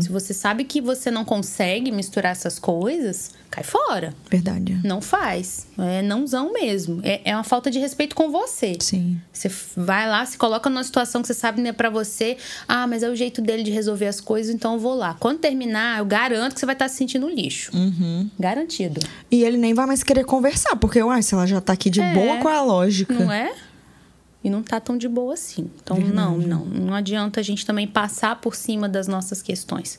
Se 0.00 0.08
você 0.10 0.32
sabe 0.32 0.62
que 0.64 0.80
você 0.80 1.10
não 1.10 1.24
consegue 1.24 1.90
misturar 1.90 2.32
essas 2.32 2.58
coisas, 2.58 3.32
cai 3.52 3.62
fora. 3.62 4.14
Verdade. 4.30 4.80
Não 4.82 5.02
faz. 5.02 5.66
É 5.78 6.00
nãozão 6.00 6.52
mesmo. 6.54 7.00
É, 7.04 7.20
é 7.22 7.36
uma 7.36 7.44
falta 7.44 7.70
de 7.70 7.78
respeito 7.78 8.16
com 8.16 8.30
você. 8.30 8.78
Sim. 8.80 9.20
Você 9.30 9.50
vai 9.76 10.08
lá, 10.08 10.24
se 10.24 10.38
coloca 10.38 10.70
numa 10.70 10.82
situação 10.82 11.20
que 11.20 11.28
você 11.28 11.34
sabe 11.34 11.60
não 11.60 11.68
é 11.68 11.72
pra 11.72 11.90
você. 11.90 12.38
Ah, 12.66 12.86
mas 12.86 13.02
é 13.02 13.10
o 13.10 13.14
jeito 13.14 13.42
dele 13.42 13.62
de 13.62 13.70
resolver 13.70 14.06
as 14.06 14.20
coisas, 14.20 14.52
então 14.54 14.72
eu 14.72 14.78
vou 14.80 14.94
lá. 14.94 15.14
Quando 15.20 15.38
terminar, 15.38 15.98
eu 15.98 16.06
garanto 16.06 16.54
que 16.54 16.60
você 16.60 16.66
vai 16.66 16.74
estar 16.74 16.88
se 16.88 16.96
sentindo 16.96 17.28
lixo. 17.28 17.70
Uhum. 17.76 18.30
Garantido. 18.40 19.00
E 19.30 19.44
ele 19.44 19.58
nem 19.58 19.74
vai 19.74 19.84
mais 19.86 20.02
querer 20.02 20.24
conversar, 20.24 20.74
porque, 20.76 21.02
uai, 21.02 21.22
se 21.22 21.34
ela 21.34 21.46
já 21.46 21.60
tá 21.60 21.74
aqui 21.74 21.90
de 21.90 22.00
É. 22.00 22.14
boa, 22.14 22.38
qual 22.38 22.54
é 22.54 22.56
a 22.56 22.62
lógica? 22.62 23.12
Não 23.12 23.30
é? 23.30 23.52
E 24.42 24.48
não 24.48 24.62
tá 24.62 24.80
tão 24.80 24.96
de 24.96 25.08
boa 25.08 25.34
assim. 25.34 25.70
Então, 25.82 25.98
não, 25.98 26.38
não. 26.38 26.64
Não 26.64 26.94
adianta 26.94 27.38
a 27.38 27.42
gente 27.42 27.64
também 27.66 27.86
passar 27.86 28.40
por 28.40 28.56
cima 28.56 28.88
das 28.88 29.06
nossas 29.06 29.40
questões. 29.42 29.98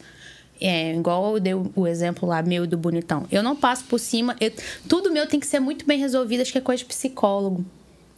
É, 0.66 0.96
igual 0.96 1.34
eu 1.36 1.40
dei 1.42 1.54
o- 1.54 1.86
exemplo 1.86 2.28
lá, 2.28 2.42
meu 2.42 2.66
do 2.66 2.78
bonitão. 2.78 3.28
Eu 3.30 3.44
não 3.44 3.54
passo 3.56 3.84
por 3.84 4.00
cima. 4.00 4.34
eu- 4.40 4.52
tudo 4.88 5.12
meu 5.12 5.28
tem 5.28 5.38
que 5.40 5.46
ser 5.46 5.60
muito 5.60 5.86
bem 5.86 6.00
resolvido. 6.00 6.42
Acho 6.42 6.54
que 6.54 6.58
é 6.58 6.62
coisa 6.62 6.80
de 6.80 6.86
psicólogo. 6.86 7.66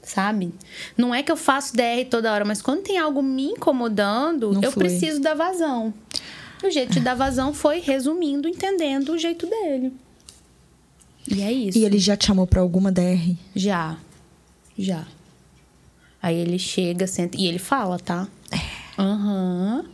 Sabe? 0.04 0.54
Não 0.96 1.16
é 1.16 1.24
que 1.24 1.32
eu 1.32 1.36
faço 1.38 1.76
DR 1.76 2.06
toda 2.08 2.32
hora, 2.32 2.46
mas 2.46 2.62
quando 2.62 2.84
tem 2.84 3.00
algo 3.00 3.24
me 3.24 3.46
incomodando, 3.48 4.54
Não 4.54 4.62
eu 4.62 4.72
flui. 4.72 4.86
preciso 4.86 5.20
dar 5.20 5.34
vazão. 5.34 5.92
O 6.64 6.70
jeito 6.70 6.94
de 6.94 7.00
dar 7.00 7.16
vazão 7.16 7.52
foi 7.56 7.80
resumindo, 7.80 8.48
entendendo 8.48 9.10
o 9.14 9.18
jeito 9.18 9.48
dele. 9.48 9.92
E 11.28 11.42
é 11.42 11.52
isso. 11.52 11.76
E 11.80 11.84
ele 11.84 11.98
já 11.98 12.16
te 12.16 12.28
chamou 12.28 12.46
pra 12.46 12.62
alguma 12.62 12.92
DR? 12.92 13.36
Já. 13.56 13.98
Já. 14.78 15.06
Aí 16.22 16.36
ele 16.36 16.60
chega, 16.60 17.08
senta. 17.08 17.36
E 17.38 17.48
ele 17.48 17.58
fala, 17.60 17.98
tá? 17.98 18.28
Aham. 19.00 19.86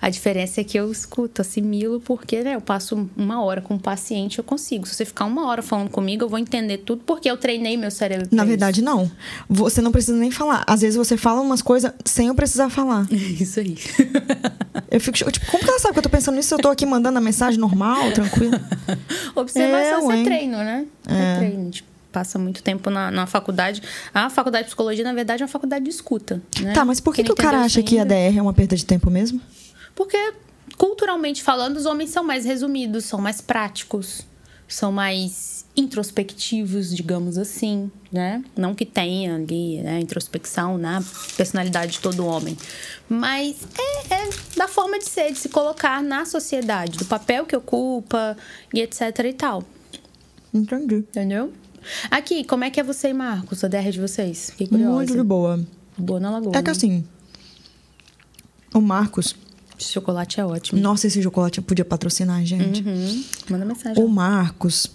A 0.00 0.08
diferença 0.08 0.60
é 0.60 0.64
que 0.64 0.78
eu 0.78 0.90
escuto, 0.90 1.42
assimilo, 1.42 2.00
porque 2.00 2.42
né, 2.42 2.54
eu 2.54 2.60
passo 2.60 3.08
uma 3.16 3.42
hora 3.42 3.60
com 3.60 3.74
o 3.74 3.80
paciente, 3.80 4.38
eu 4.38 4.44
consigo. 4.44 4.86
Se 4.86 4.94
você 4.94 5.04
ficar 5.04 5.24
uma 5.24 5.46
hora 5.46 5.62
falando 5.62 5.90
comigo, 5.90 6.24
eu 6.24 6.28
vou 6.28 6.38
entender 6.38 6.78
tudo, 6.78 7.02
porque 7.04 7.30
eu 7.30 7.36
treinei 7.36 7.76
meu 7.76 7.90
cérebro. 7.90 8.28
Na 8.30 8.44
verdade, 8.44 8.82
não. 8.82 9.10
Você 9.48 9.80
não 9.80 9.92
precisa 9.92 10.16
nem 10.16 10.30
falar. 10.30 10.64
Às 10.66 10.80
vezes 10.80 10.96
você 10.96 11.16
fala 11.16 11.40
umas 11.40 11.62
coisas 11.62 11.92
sem 12.04 12.28
eu 12.28 12.34
precisar 12.34 12.70
falar. 12.70 13.06
isso. 13.10 13.48
Isso 13.48 13.60
aí. 13.60 13.78
Eu 14.90 15.00
fico, 15.00 15.30
tipo, 15.30 15.46
como 15.50 15.62
que 15.62 15.68
ela 15.68 15.78
sabe 15.78 15.92
que 15.92 15.98
eu 15.98 16.02
tô 16.02 16.08
pensando 16.08 16.36
nisso? 16.36 16.48
se 16.48 16.54
Eu 16.54 16.58
tô 16.58 16.68
aqui 16.68 16.86
mandando 16.86 17.18
a 17.18 17.20
mensagem 17.20 17.60
normal, 17.60 18.10
tranquilo. 18.12 18.58
Observação 19.36 20.10
é 20.10 20.16
hein? 20.16 20.24
treino, 20.24 20.56
né? 20.56 20.86
É, 21.06 21.36
treino. 21.36 21.60
A 21.60 21.64
gente 21.64 21.84
passa 22.10 22.38
muito 22.38 22.62
tempo 22.62 22.88
na, 22.88 23.10
na 23.10 23.26
faculdade. 23.26 23.82
A 24.14 24.30
faculdade 24.30 24.64
de 24.64 24.68
psicologia, 24.68 25.04
na 25.04 25.12
verdade, 25.12 25.42
é 25.42 25.44
uma 25.44 25.50
faculdade 25.50 25.84
de 25.84 25.90
escuta. 25.90 26.40
Né? 26.60 26.72
Tá, 26.72 26.84
mas 26.84 27.00
por 27.00 27.14
que, 27.14 27.22
que 27.22 27.32
o 27.32 27.36
cara 27.36 27.58
acha 27.60 27.80
isso 27.80 27.88
que 27.88 27.98
a 27.98 28.04
DR 28.04 28.36
é 28.36 28.42
uma 28.42 28.54
perda 28.54 28.76
de 28.76 28.86
tempo 28.86 29.10
mesmo? 29.10 29.40
Porque, 29.94 30.34
culturalmente 30.76 31.42
falando, 31.42 31.76
os 31.76 31.86
homens 31.86 32.10
são 32.10 32.24
mais 32.24 32.44
resumidos, 32.44 33.04
são 33.04 33.20
mais 33.20 33.40
práticos, 33.40 34.26
são 34.66 34.92
mais 34.92 35.64
introspectivos, 35.76 36.94
digamos 36.94 37.38
assim, 37.38 37.90
né? 38.12 38.42
Não 38.56 38.74
que 38.74 38.84
tenha 38.84 39.36
ali 39.36 39.80
né, 39.80 40.00
introspecção 40.00 40.76
na 40.76 41.02
personalidade 41.36 41.92
de 41.92 42.00
todo 42.00 42.26
homem. 42.26 42.56
Mas 43.08 43.56
é, 43.78 44.14
é 44.14 44.30
da 44.56 44.66
forma 44.66 44.98
de 44.98 45.04
ser, 45.06 45.32
de 45.32 45.38
se 45.38 45.48
colocar 45.48 46.02
na 46.02 46.24
sociedade, 46.24 46.98
do 46.98 47.04
papel 47.04 47.46
que 47.46 47.56
ocupa 47.56 48.36
e 48.74 48.80
etc 48.80 49.18
e 49.24 49.32
tal. 49.32 49.62
Entendi. 50.52 50.96
Entendeu? 50.96 51.52
Aqui, 52.10 52.44
como 52.44 52.64
é 52.64 52.70
que 52.70 52.80
é 52.80 52.82
você 52.82 53.08
e 53.08 53.14
Marcos, 53.14 53.62
a 53.62 53.68
DR 53.68 53.90
de 53.90 54.00
vocês? 54.00 54.50
Fiquei 54.50 54.66
curiosa. 54.66 54.94
Muito 54.94 55.16
de 55.16 55.22
boa. 55.22 55.64
Boa 55.96 56.20
na 56.20 56.30
lagoa. 56.30 56.56
É 56.56 56.62
que 56.62 56.70
assim, 56.70 57.04
o 58.74 58.80
Marcos... 58.80 59.34
Esse 59.78 59.92
chocolate 59.92 60.40
é 60.40 60.44
ótimo. 60.44 60.80
Nossa, 60.80 61.06
esse 61.06 61.22
chocolate 61.22 61.60
podia 61.60 61.84
patrocinar 61.84 62.40
a 62.40 62.44
gente. 62.44 62.82
Uhum. 62.82 63.24
Manda 63.50 63.64
mensagem. 63.64 64.02
O 64.02 64.08
Marcos, 64.08 64.90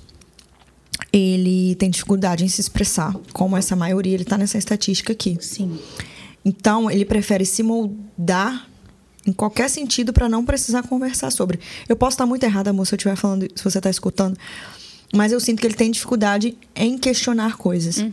ele 1.11 1.75
tem 1.75 1.89
dificuldade 1.89 2.43
em 2.43 2.47
se 2.47 2.59
expressar, 2.59 3.15
como 3.31 3.55
essa 3.55 3.75
maioria, 3.75 4.13
ele 4.13 4.25
tá 4.25 4.37
nessa 4.37 4.57
estatística 4.57 5.13
aqui. 5.13 5.37
Sim. 5.39 5.79
Então, 6.43 6.91
ele 6.91 7.05
prefere 7.05 7.45
se 7.45 7.63
moldar 7.63 8.67
em 9.25 9.31
qualquer 9.31 9.69
sentido 9.69 10.11
para 10.11 10.27
não 10.27 10.43
precisar 10.43 10.83
conversar 10.83 11.31
sobre. 11.31 11.59
Eu 11.87 11.95
posso 11.95 12.15
estar 12.15 12.25
muito 12.25 12.43
errada, 12.43 12.73
moça, 12.73 12.89
se 12.89 12.95
eu 12.95 12.97
estiver 12.97 13.15
falando, 13.15 13.47
se 13.55 13.63
você 13.63 13.79
tá 13.79 13.89
escutando, 13.89 14.37
mas 15.13 15.31
eu 15.31 15.39
sinto 15.39 15.61
que 15.61 15.67
ele 15.67 15.75
tem 15.75 15.89
dificuldade 15.89 16.57
em 16.75 16.97
questionar 16.97 17.55
coisas. 17.55 18.03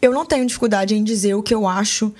Eu 0.00 0.12
não 0.12 0.24
tenho 0.24 0.46
dificuldade 0.46 0.94
em 0.94 1.04
dizer 1.04 1.34
o 1.34 1.42
que 1.42 1.54
eu 1.54 1.66
acho, 1.66 2.14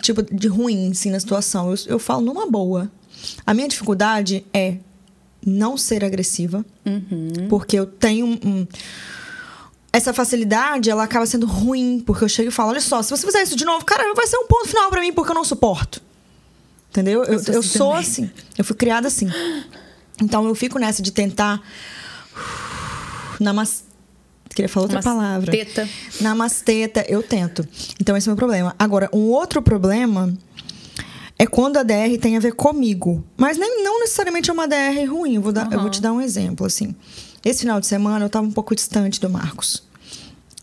tipo, 0.00 0.22
de 0.22 0.48
ruim, 0.48 0.90
assim, 0.90 1.10
na 1.10 1.20
situação. 1.20 1.70
Eu, 1.70 1.78
eu 1.86 1.98
falo 1.98 2.22
numa 2.22 2.50
boa. 2.50 2.90
A 3.46 3.52
minha 3.54 3.68
dificuldade 3.68 4.44
é 4.52 4.76
não 5.44 5.76
ser 5.76 6.04
agressiva, 6.04 6.64
porque 7.48 7.78
eu 7.78 7.86
tenho 7.86 8.26
um- 8.26 8.38
um, 8.44 8.66
essa 9.92 10.12
facilidade, 10.12 10.90
ela 10.90 11.04
acaba 11.04 11.24
sendo 11.26 11.46
ruim, 11.46 12.02
porque 12.04 12.22
eu 12.24 12.28
chego 12.28 12.48
e 12.48 12.52
falo, 12.52 12.70
olha 12.70 12.80
só, 12.80 13.02
se 13.02 13.10
você 13.10 13.24
fizer 13.26 13.42
isso 13.42 13.56
de 13.56 13.64
novo, 13.64 13.84
cara, 13.84 14.12
vai 14.14 14.26
ser 14.26 14.36
um 14.36 14.46
ponto 14.46 14.68
final 14.68 14.90
pra 14.90 15.00
mim, 15.00 15.12
porque 15.12 15.30
eu 15.30 15.34
não 15.34 15.44
suporto. 15.44 16.02
Entendeu? 16.90 17.24
Eu, 17.24 17.38
sou 17.38 17.54
eu 17.54 17.60
assim 17.60 17.68
sou 17.78 17.92
assim. 17.94 18.30
Eu 18.56 18.64
fui 18.64 18.76
criada 18.76 19.08
assim. 19.08 19.28
Então 20.22 20.46
eu 20.46 20.54
fico 20.54 20.78
nessa 20.78 21.02
de 21.02 21.10
tentar. 21.12 21.60
Namas... 23.40 23.84
Queria 24.58 24.68
falar 24.68 24.86
outra 24.86 25.00
palavra. 25.00 25.52
Teta. 25.52 25.88
Namasteta, 26.20 27.04
eu 27.08 27.22
tento. 27.22 27.64
Então 28.00 28.16
esse 28.16 28.28
é 28.28 28.32
o 28.32 28.34
meu 28.34 28.36
problema. 28.36 28.74
Agora, 28.76 29.08
um 29.12 29.28
outro 29.28 29.62
problema 29.62 30.34
é 31.38 31.46
quando 31.46 31.76
a 31.76 31.84
DR 31.84 32.18
tem 32.20 32.36
a 32.36 32.40
ver 32.40 32.54
comigo. 32.54 33.24
Mas 33.36 33.56
nem, 33.56 33.84
não 33.84 34.00
necessariamente 34.00 34.50
é 34.50 34.52
uma 34.52 34.66
DR 34.66 35.08
ruim. 35.08 35.36
Eu 35.36 35.42
vou, 35.42 35.52
dar, 35.52 35.72
eu 35.72 35.80
vou 35.80 35.88
te 35.88 36.02
dar 36.02 36.12
um 36.12 36.20
exemplo, 36.20 36.66
assim. 36.66 36.92
Esse 37.44 37.60
final 37.60 37.78
de 37.78 37.86
semana 37.86 38.24
eu 38.24 38.28
tava 38.28 38.48
um 38.48 38.50
pouco 38.50 38.74
distante 38.74 39.20
do 39.20 39.30
Marcos. 39.30 39.84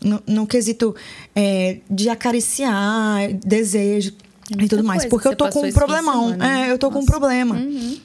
No, 0.04 0.22
no 0.26 0.46
quesito 0.46 0.94
é, 1.34 1.78
de 1.90 2.10
acariciar, 2.10 3.32
desejo 3.32 4.12
e 4.50 4.56
muita 4.58 4.76
tudo 4.76 4.86
mais. 4.86 5.06
Porque 5.06 5.26
que 5.26 5.32
eu 5.32 5.36
tô 5.38 5.48
com 5.48 5.66
um 5.66 5.72
problemão. 5.72 6.32
semana, 6.32 6.36
né? 6.36 6.68
É, 6.68 6.70
eu 6.70 6.78
tô 6.78 6.90
com 6.90 6.98
um 6.98 7.00
Nossa. 7.00 7.12
problema. 7.12 7.58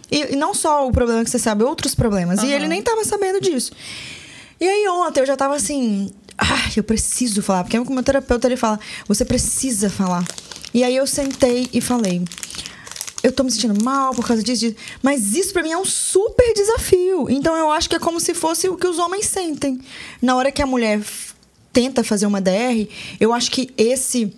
E, 0.10 0.32
e 0.32 0.36
não 0.38 0.54
só 0.54 0.88
o 0.88 0.92
problema 0.94 1.22
que 1.22 1.30
você 1.30 1.38
sabe, 1.38 1.66
outros 1.66 1.94
problemas. 1.94 2.42
E 2.44 2.50
ele 2.50 2.70
nem 2.70 2.82
tava 2.82 3.04
sabendo 3.04 3.42
disso. 3.42 3.74
E 4.62 4.68
aí 4.68 4.88
ontem 4.90 5.22
eu 5.22 5.26
já 5.26 5.36
tava 5.36 5.56
assim, 5.56 6.14
ai, 6.38 6.74
eu 6.78 6.84
preciso 6.84 7.42
falar, 7.42 7.64
porque 7.64 7.80
o 7.80 7.92
meu 7.92 8.04
terapeuta 8.04 8.48
ele 8.48 8.56
fala, 8.56 8.80
você 9.08 9.26
precisa 9.26 9.90
falar. 9.90 10.24
E 10.72 10.84
aí 10.84 10.96
eu 10.96 11.08
sentei 11.08 11.68
e 11.74 11.82
falei, 11.82 12.22
eu 13.24 13.32
tô 13.32 13.44
me 13.44 13.50
sentindo 13.50 13.84
mal 13.84 14.14
por 14.14 14.24
causa 14.24 14.44
disso, 14.44 14.62
disso. 14.62 14.76
mas 15.02 15.36
isso 15.36 15.52
pra 15.52 15.64
mim 15.64 15.72
é 15.72 15.78
um 15.80 15.84
super 15.84 16.54
desafio. 16.54 17.28
Então 17.28 17.56
eu 17.56 17.72
acho 17.72 17.90
que 17.90 17.96
é 17.96 18.00
como 18.00 18.20
se 18.20 18.36
fosse 18.36 18.70
o 18.70 18.78
que 18.78 18.86
os 18.86 19.00
homens 19.00 19.26
sentem. 19.26 19.82
Na 20.22 20.36
hora 20.36 20.52
que 20.52 20.62
a 20.62 20.68
mulher 20.68 21.02
tenta 21.74 22.04
fazer 22.04 22.28
uma 22.28 22.40
DR, 22.40 22.88
eu 23.20 23.34
acho 23.34 23.50
que 23.50 23.74
esse 23.76 24.32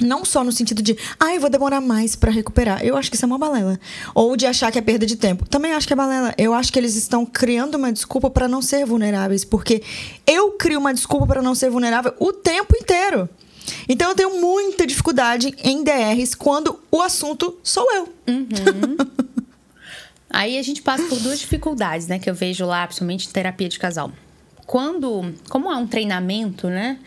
não 0.00 0.24
só 0.24 0.44
no 0.44 0.52
sentido 0.52 0.82
de, 0.82 0.96
ah, 1.18 1.34
eu 1.34 1.40
vou 1.40 1.50
demorar 1.50 1.80
mais 1.80 2.14
pra 2.16 2.30
recuperar. 2.30 2.84
Eu 2.84 2.96
acho 2.96 3.10
que 3.10 3.16
isso 3.16 3.24
é 3.24 3.28
uma 3.28 3.38
balela. 3.38 3.78
Ou 4.14 4.36
de 4.36 4.46
achar 4.46 4.70
que 4.70 4.78
é 4.78 4.82
perda 4.82 5.06
de 5.06 5.16
tempo. 5.16 5.48
Também 5.48 5.72
acho 5.72 5.86
que 5.86 5.92
é 5.92 5.96
balela. 5.96 6.34
Eu 6.36 6.52
acho 6.54 6.72
que 6.72 6.78
eles 6.78 6.96
estão 6.96 7.24
criando 7.24 7.76
uma 7.76 7.92
desculpa 7.92 8.30
pra 8.30 8.48
não 8.48 8.60
ser 8.60 8.84
vulneráveis, 8.84 9.44
porque 9.44 9.82
eu 10.26 10.52
crio 10.52 10.78
uma 10.78 10.92
desculpa 10.92 11.26
pra 11.26 11.42
não 11.42 11.54
ser 11.54 11.70
vulnerável 11.70 12.14
o 12.18 12.32
tempo 12.32 12.76
inteiro. 12.76 13.28
Então 13.88 14.10
eu 14.10 14.14
tenho 14.14 14.40
muita 14.40 14.86
dificuldade 14.86 15.54
em 15.62 15.82
DRs 15.82 16.34
quando 16.34 16.78
o 16.90 17.02
assunto 17.02 17.58
sou 17.62 17.86
eu. 17.92 18.08
Aí 20.30 20.58
a 20.58 20.62
gente 20.62 20.82
passa 20.82 21.04
por 21.04 21.18
duas 21.18 21.38
dificuldades, 21.38 22.06
né? 22.06 22.18
Que 22.18 22.28
eu 22.28 22.34
vejo 22.34 22.66
lá, 22.66 22.86
principalmente 22.86 23.28
em 23.28 23.30
terapia 23.30 23.68
de 23.68 23.78
casal. 23.78 24.12
Quando, 24.66 25.32
como 25.48 25.70
há 25.70 25.76
um 25.76 25.86
treinamento, 25.86 26.68
né? 26.68 26.98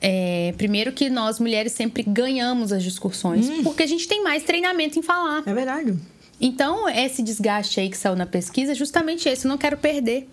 É, 0.00 0.54
primeiro 0.58 0.92
que 0.92 1.08
nós 1.08 1.40
mulheres 1.40 1.72
sempre 1.72 2.02
ganhamos 2.02 2.72
as 2.72 2.82
discussões, 2.82 3.48
hum. 3.48 3.62
porque 3.62 3.82
a 3.82 3.86
gente 3.86 4.06
tem 4.06 4.22
mais 4.22 4.42
treinamento 4.42 4.98
em 4.98 5.02
falar. 5.02 5.42
É 5.46 5.54
verdade. 5.54 5.96
Então, 6.38 6.86
esse 6.88 7.22
desgaste 7.22 7.80
aí 7.80 7.88
que 7.88 7.96
saiu 7.96 8.14
na 8.14 8.26
pesquisa 8.26 8.72
é 8.72 8.74
justamente 8.74 9.28
esse, 9.28 9.46
eu 9.46 9.48
não 9.48 9.56
quero 9.56 9.78
perder. 9.78 10.28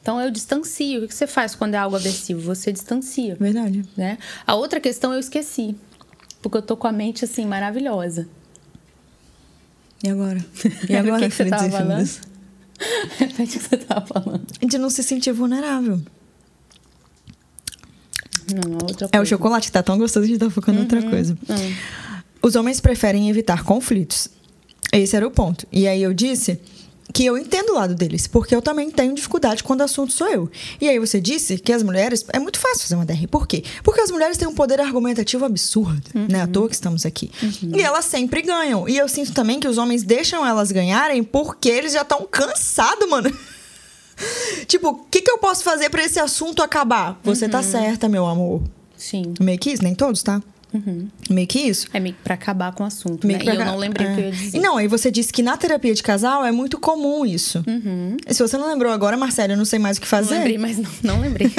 Então 0.00 0.18
eu 0.18 0.30
distancio. 0.30 1.04
O 1.04 1.08
que 1.08 1.14
você 1.14 1.26
faz 1.26 1.54
quando 1.54 1.74
é 1.74 1.76
algo 1.76 1.94
aversivo? 1.94 2.40
Você 2.40 2.72
distancia. 2.72 3.36
Verdade. 3.38 3.84
Né? 3.94 4.16
A 4.46 4.54
outra 4.54 4.80
questão 4.80 5.12
eu 5.12 5.20
esqueci. 5.20 5.76
Porque 6.40 6.56
eu 6.56 6.62
tô 6.62 6.78
com 6.78 6.86
a 6.86 6.92
mente 6.92 7.26
assim 7.26 7.44
maravilhosa. 7.44 8.26
E 10.02 10.08
agora? 10.08 10.42
E 10.88 10.96
agora, 10.96 11.16
o 11.16 11.18
que, 11.18 11.28
que 11.28 11.34
você 11.34 11.44
tava 11.44 11.70
falando? 11.70 12.08
Repete 13.18 13.56
o 13.56 13.60
que 13.60 13.68
você 13.68 13.76
tava 13.76 14.06
falando. 14.06 14.42
De 14.66 14.78
não 14.78 14.90
se 14.90 15.02
sentir 15.02 15.32
vulnerável. 15.32 16.00
Não, 18.54 18.72
outra 18.74 19.08
coisa. 19.08 19.10
É 19.12 19.20
o 19.20 19.26
chocolate 19.26 19.66
que 19.66 19.72
tá 19.72 19.82
tão 19.82 19.98
gostoso 19.98 20.26
de 20.26 20.34
estar 20.34 20.50
focando 20.50 20.78
em 20.78 20.82
outra 20.82 21.00
uhum. 21.00 21.10
coisa. 21.10 21.38
Uhum. 21.48 21.74
Os 22.42 22.54
homens 22.54 22.80
preferem 22.80 23.28
evitar 23.28 23.64
conflitos. 23.64 24.28
Esse 24.92 25.16
era 25.16 25.26
o 25.26 25.30
ponto. 25.30 25.66
E 25.70 25.86
aí 25.86 26.02
eu 26.02 26.14
disse 26.14 26.60
que 27.12 27.24
eu 27.24 27.38
entendo 27.38 27.70
o 27.70 27.74
lado 27.74 27.94
deles, 27.94 28.26
porque 28.26 28.54
eu 28.54 28.60
também 28.60 28.90
tenho 28.90 29.14
dificuldade 29.14 29.62
quando 29.62 29.80
o 29.80 29.84
assunto 29.84 30.12
sou 30.12 30.28
eu. 30.28 30.50
E 30.80 30.88
aí 30.88 30.98
você 30.98 31.20
disse 31.20 31.58
que 31.58 31.72
as 31.72 31.82
mulheres. 31.82 32.24
É 32.32 32.38
muito 32.38 32.58
fácil 32.58 32.82
fazer 32.82 32.94
uma 32.94 33.06
DR. 33.06 33.26
Por 33.30 33.46
quê? 33.46 33.64
Porque 33.82 34.00
as 34.00 34.10
mulheres 34.10 34.36
têm 34.36 34.46
um 34.46 34.54
poder 34.54 34.80
argumentativo 34.80 35.44
absurdo, 35.44 36.02
uhum. 36.14 36.26
né? 36.28 36.42
À 36.42 36.46
toa 36.46 36.68
que 36.68 36.74
estamos 36.74 37.06
aqui. 37.06 37.30
Uhum. 37.42 37.72
E 37.76 37.82
elas 37.82 38.04
sempre 38.04 38.42
ganham. 38.42 38.88
E 38.88 38.96
eu 38.96 39.08
sinto 39.08 39.32
também 39.32 39.58
que 39.58 39.66
os 39.66 39.78
homens 39.78 40.02
deixam 40.02 40.44
elas 40.46 40.70
ganharem 40.70 41.22
porque 41.24 41.68
eles 41.68 41.92
já 41.92 42.02
estão 42.02 42.26
cansados, 42.30 43.08
mano. 43.08 43.32
tipo, 44.66 44.88
o 44.88 44.94
que, 45.10 45.22
que 45.22 45.30
eu 45.30 45.38
posso 45.38 45.64
fazer 45.64 45.90
para 45.90 46.04
esse 46.04 46.20
assunto 46.20 46.62
acabar? 46.62 47.18
Você 47.24 47.48
tá 47.48 47.58
uhum. 47.58 47.64
tá 47.64 47.70
certa, 47.70 48.08
meu 48.08 48.26
amor. 48.26 48.62
Sim. 48.96 49.32
Meio 49.40 49.58
que 49.58 49.70
isso, 49.70 49.82
nem 49.82 49.94
todos, 49.94 50.22
tá? 50.22 50.42
Uhum. 50.72 51.08
Meio 51.30 51.46
que 51.46 51.60
isso. 51.60 51.88
É 51.92 52.00
meio 52.00 52.14
que 52.14 52.22
pra 52.22 52.34
acabar 52.34 52.72
com 52.72 52.84
o 52.84 52.86
assunto, 52.86 53.26
meio 53.26 53.38
né? 53.38 53.44
E 53.44 53.56
eu 53.56 53.64
não 53.64 53.76
lembrei 53.76 54.06
é. 54.06 54.10
o 54.10 54.14
que 54.14 54.20
eu 54.20 54.24
ia 54.26 54.32
dizer. 54.32 54.60
Não, 54.60 54.76
aí 54.76 54.86
você 54.86 55.10
disse 55.10 55.32
que 55.32 55.42
na 55.42 55.56
terapia 55.56 55.94
de 55.94 56.02
casal 56.02 56.44
é 56.44 56.52
muito 56.52 56.78
comum 56.78 57.24
isso. 57.24 57.64
Uhum. 57.66 58.16
Se 58.28 58.42
você 58.42 58.56
não 58.58 58.68
lembrou 58.68 58.92
agora, 58.92 59.16
Marcela, 59.16 59.52
eu 59.52 59.56
não 59.56 59.64
sei 59.64 59.78
mais 59.78 59.96
o 59.98 60.00
que 60.00 60.06
fazer. 60.06 60.34
Não 60.34 60.38
lembrei, 60.38 60.58
mas 60.58 60.78
não, 60.78 60.90
não 61.02 61.20
lembrei. 61.20 61.50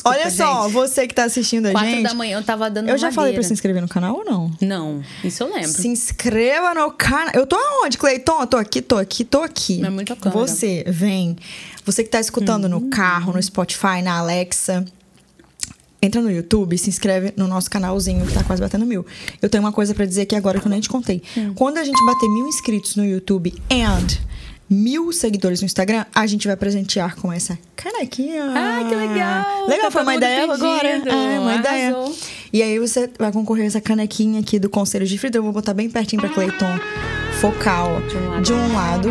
Desculpa, 0.00 0.08
Olha 0.08 0.30
só, 0.30 0.64
gente. 0.64 0.72
você 0.72 1.06
que 1.06 1.14
tá 1.14 1.24
assistindo 1.24 1.66
a 1.66 1.72
Quatro 1.72 1.90
gente. 1.90 2.02
da 2.02 2.14
manhã 2.14 2.38
eu 2.38 2.42
tava 2.42 2.70
dando 2.70 2.88
Eu 2.88 2.96
já 2.96 3.08
madeira. 3.08 3.14
falei 3.14 3.32
pra 3.34 3.42
se 3.42 3.52
inscrever 3.52 3.82
no 3.82 3.88
canal 3.88 4.16
ou 4.16 4.24
não? 4.24 4.50
Não, 4.60 5.02
isso 5.22 5.42
eu 5.42 5.52
lembro. 5.52 5.68
Se 5.68 5.88
inscreva 5.88 6.72
no 6.74 6.90
canal. 6.92 7.32
Eu 7.34 7.46
tô 7.46 7.56
aonde, 7.56 7.98
Cleiton? 7.98 8.40
Eu 8.40 8.46
tô 8.46 8.56
aqui, 8.56 8.80
tô 8.80 8.96
aqui, 8.96 9.24
tô 9.24 9.42
aqui. 9.42 9.84
É 9.84 9.90
muito 9.90 10.14
câmera. 10.16 10.40
Você, 10.40 10.84
vem. 10.86 11.36
Você 11.84 12.02
que 12.02 12.08
tá 12.08 12.20
escutando 12.20 12.64
uhum. 12.64 12.70
no 12.70 12.90
carro, 12.90 13.32
no 13.32 13.42
Spotify, 13.42 14.00
na 14.02 14.18
Alexa 14.18 14.84
entra 16.02 16.20
no 16.20 16.30
YouTube, 16.30 16.76
se 16.78 16.88
inscreve 16.88 17.32
no 17.36 17.46
nosso 17.46 17.70
canalzinho 17.70 18.26
que 18.26 18.32
tá 18.32 18.42
quase 18.42 18.60
batendo 18.60 18.86
mil. 18.86 19.04
Eu 19.40 19.48
tenho 19.48 19.62
uma 19.62 19.72
coisa 19.72 19.94
para 19.94 20.06
dizer 20.06 20.22
aqui 20.22 20.34
agora 20.34 20.60
que 20.60 20.66
eu 20.66 20.70
nem 20.70 20.80
te 20.80 20.88
contei. 20.88 21.22
Hum. 21.36 21.52
Quando 21.54 21.78
a 21.78 21.84
gente 21.84 22.04
bater 22.04 22.28
mil 22.28 22.46
inscritos 22.46 22.96
no 22.96 23.04
YouTube 23.04 23.54
and 23.70 24.06
mil 24.68 25.12
seguidores 25.12 25.60
no 25.60 25.66
Instagram, 25.66 26.06
a 26.14 26.26
gente 26.28 26.46
vai 26.46 26.56
presentear 26.56 27.16
com 27.16 27.32
essa 27.32 27.58
canequinha. 27.74 28.44
Ah, 28.54 28.86
que 28.88 28.94
legal! 28.94 29.66
Legal, 29.66 29.86
tá 29.86 29.90
foi 29.90 30.02
uma 30.02 30.14
ideia 30.14 30.46
pedindo. 30.46 30.64
agora. 30.64 30.88
É, 30.88 31.40
uma 31.40 31.54
ideia. 31.56 31.96
E 32.52 32.62
aí 32.62 32.78
você 32.78 33.10
vai 33.18 33.32
concorrer 33.32 33.64
a 33.64 33.66
essa 33.66 33.80
canequinha 33.80 34.40
aqui 34.40 34.60
do 34.60 34.70
Conselho 34.70 35.06
de 35.06 35.18
Frida. 35.18 35.38
Eu 35.38 35.42
vou 35.42 35.52
botar 35.52 35.74
bem 35.74 35.90
pertinho 35.90 36.22
pra 36.22 36.30
Cleiton 36.30 36.78
focal. 37.40 38.02
De 38.06 38.16
um 38.18 38.28
lado, 38.28 38.42
de 38.42 38.52
um, 38.52 38.74
lado 38.74 39.08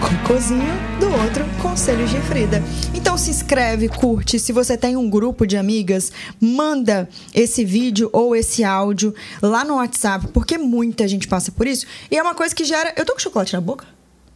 cocôzinho, 0.00 0.74
do 1.00 1.06
outro, 1.06 1.44
conselhos 1.62 2.10
de 2.10 2.20
Frida. 2.20 2.62
Então 2.94 3.16
se 3.16 3.30
inscreve, 3.30 3.88
curte. 3.88 4.38
Se 4.38 4.52
você 4.52 4.76
tem 4.76 4.98
um 4.98 5.08
grupo 5.08 5.46
de 5.46 5.56
amigas, 5.56 6.12
manda 6.38 7.08
esse 7.34 7.64
vídeo 7.64 8.10
ou 8.12 8.36
esse 8.36 8.62
áudio 8.62 9.14
lá 9.40 9.64
no 9.64 9.76
WhatsApp, 9.76 10.28
porque 10.28 10.58
muita 10.58 11.08
gente 11.08 11.26
passa 11.26 11.50
por 11.50 11.66
isso. 11.66 11.86
E 12.10 12.18
é 12.18 12.22
uma 12.22 12.34
coisa 12.34 12.54
que 12.54 12.64
gera. 12.64 12.92
Eu 12.96 13.06
tô 13.06 13.14
com 13.14 13.18
chocolate 13.18 13.54
na 13.54 13.62
boca? 13.62 13.86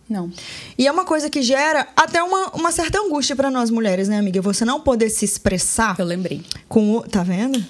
Não. 0.08 0.30
E 0.76 0.86
é 0.86 0.92
uma 0.92 1.04
coisa 1.04 1.30
que 1.30 1.40
gera 1.40 1.88
até 1.96 2.22
uma, 2.22 2.48
uma 2.50 2.70
certa 2.70 2.98
angústia 2.98 3.34
para 3.34 3.50
nós 3.50 3.70
mulheres, 3.70 4.06
né, 4.06 4.18
amiga? 4.18 4.40
Você 4.42 4.64
não 4.64 4.80
poder 4.80 5.08
se 5.08 5.24
expressar. 5.24 5.96
Eu 5.98 6.04
lembrei. 6.04 6.42
Com 6.68 6.96
o. 6.96 7.02
Tá 7.02 7.22
vendo? 7.22 7.64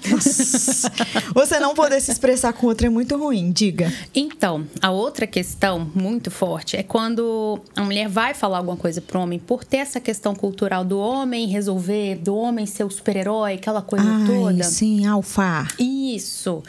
Você 1.33 1.59
não 1.59 1.73
poder 1.73 2.01
se 2.01 2.11
expressar 2.11 2.51
com 2.53 2.67
outro 2.67 2.87
é 2.87 2.89
muito 2.89 3.17
ruim, 3.17 3.51
diga. 3.51 3.91
Então, 4.13 4.67
a 4.81 4.91
outra 4.91 5.25
questão 5.25 5.89
muito 5.95 6.29
forte 6.29 6.75
é 6.75 6.83
quando 6.83 7.59
a 7.75 7.81
mulher 7.81 8.09
vai 8.09 8.33
falar 8.33 8.57
alguma 8.57 8.77
coisa 8.77 9.01
pro 9.01 9.19
homem, 9.19 9.39
por 9.39 9.63
ter 9.63 9.77
essa 9.77 9.99
questão 9.99 10.35
cultural 10.35 10.83
do 10.83 10.99
homem 10.99 11.47
resolver, 11.47 12.15
do 12.15 12.35
homem 12.35 12.65
ser 12.65 12.83
o 12.83 12.89
super-herói, 12.89 13.53
aquela 13.53 13.81
coisa 13.81 14.05
Ai, 14.05 14.25
toda. 14.25 14.63
Sim, 14.63 15.05
alfa. 15.05 15.67
Isso 15.79 16.63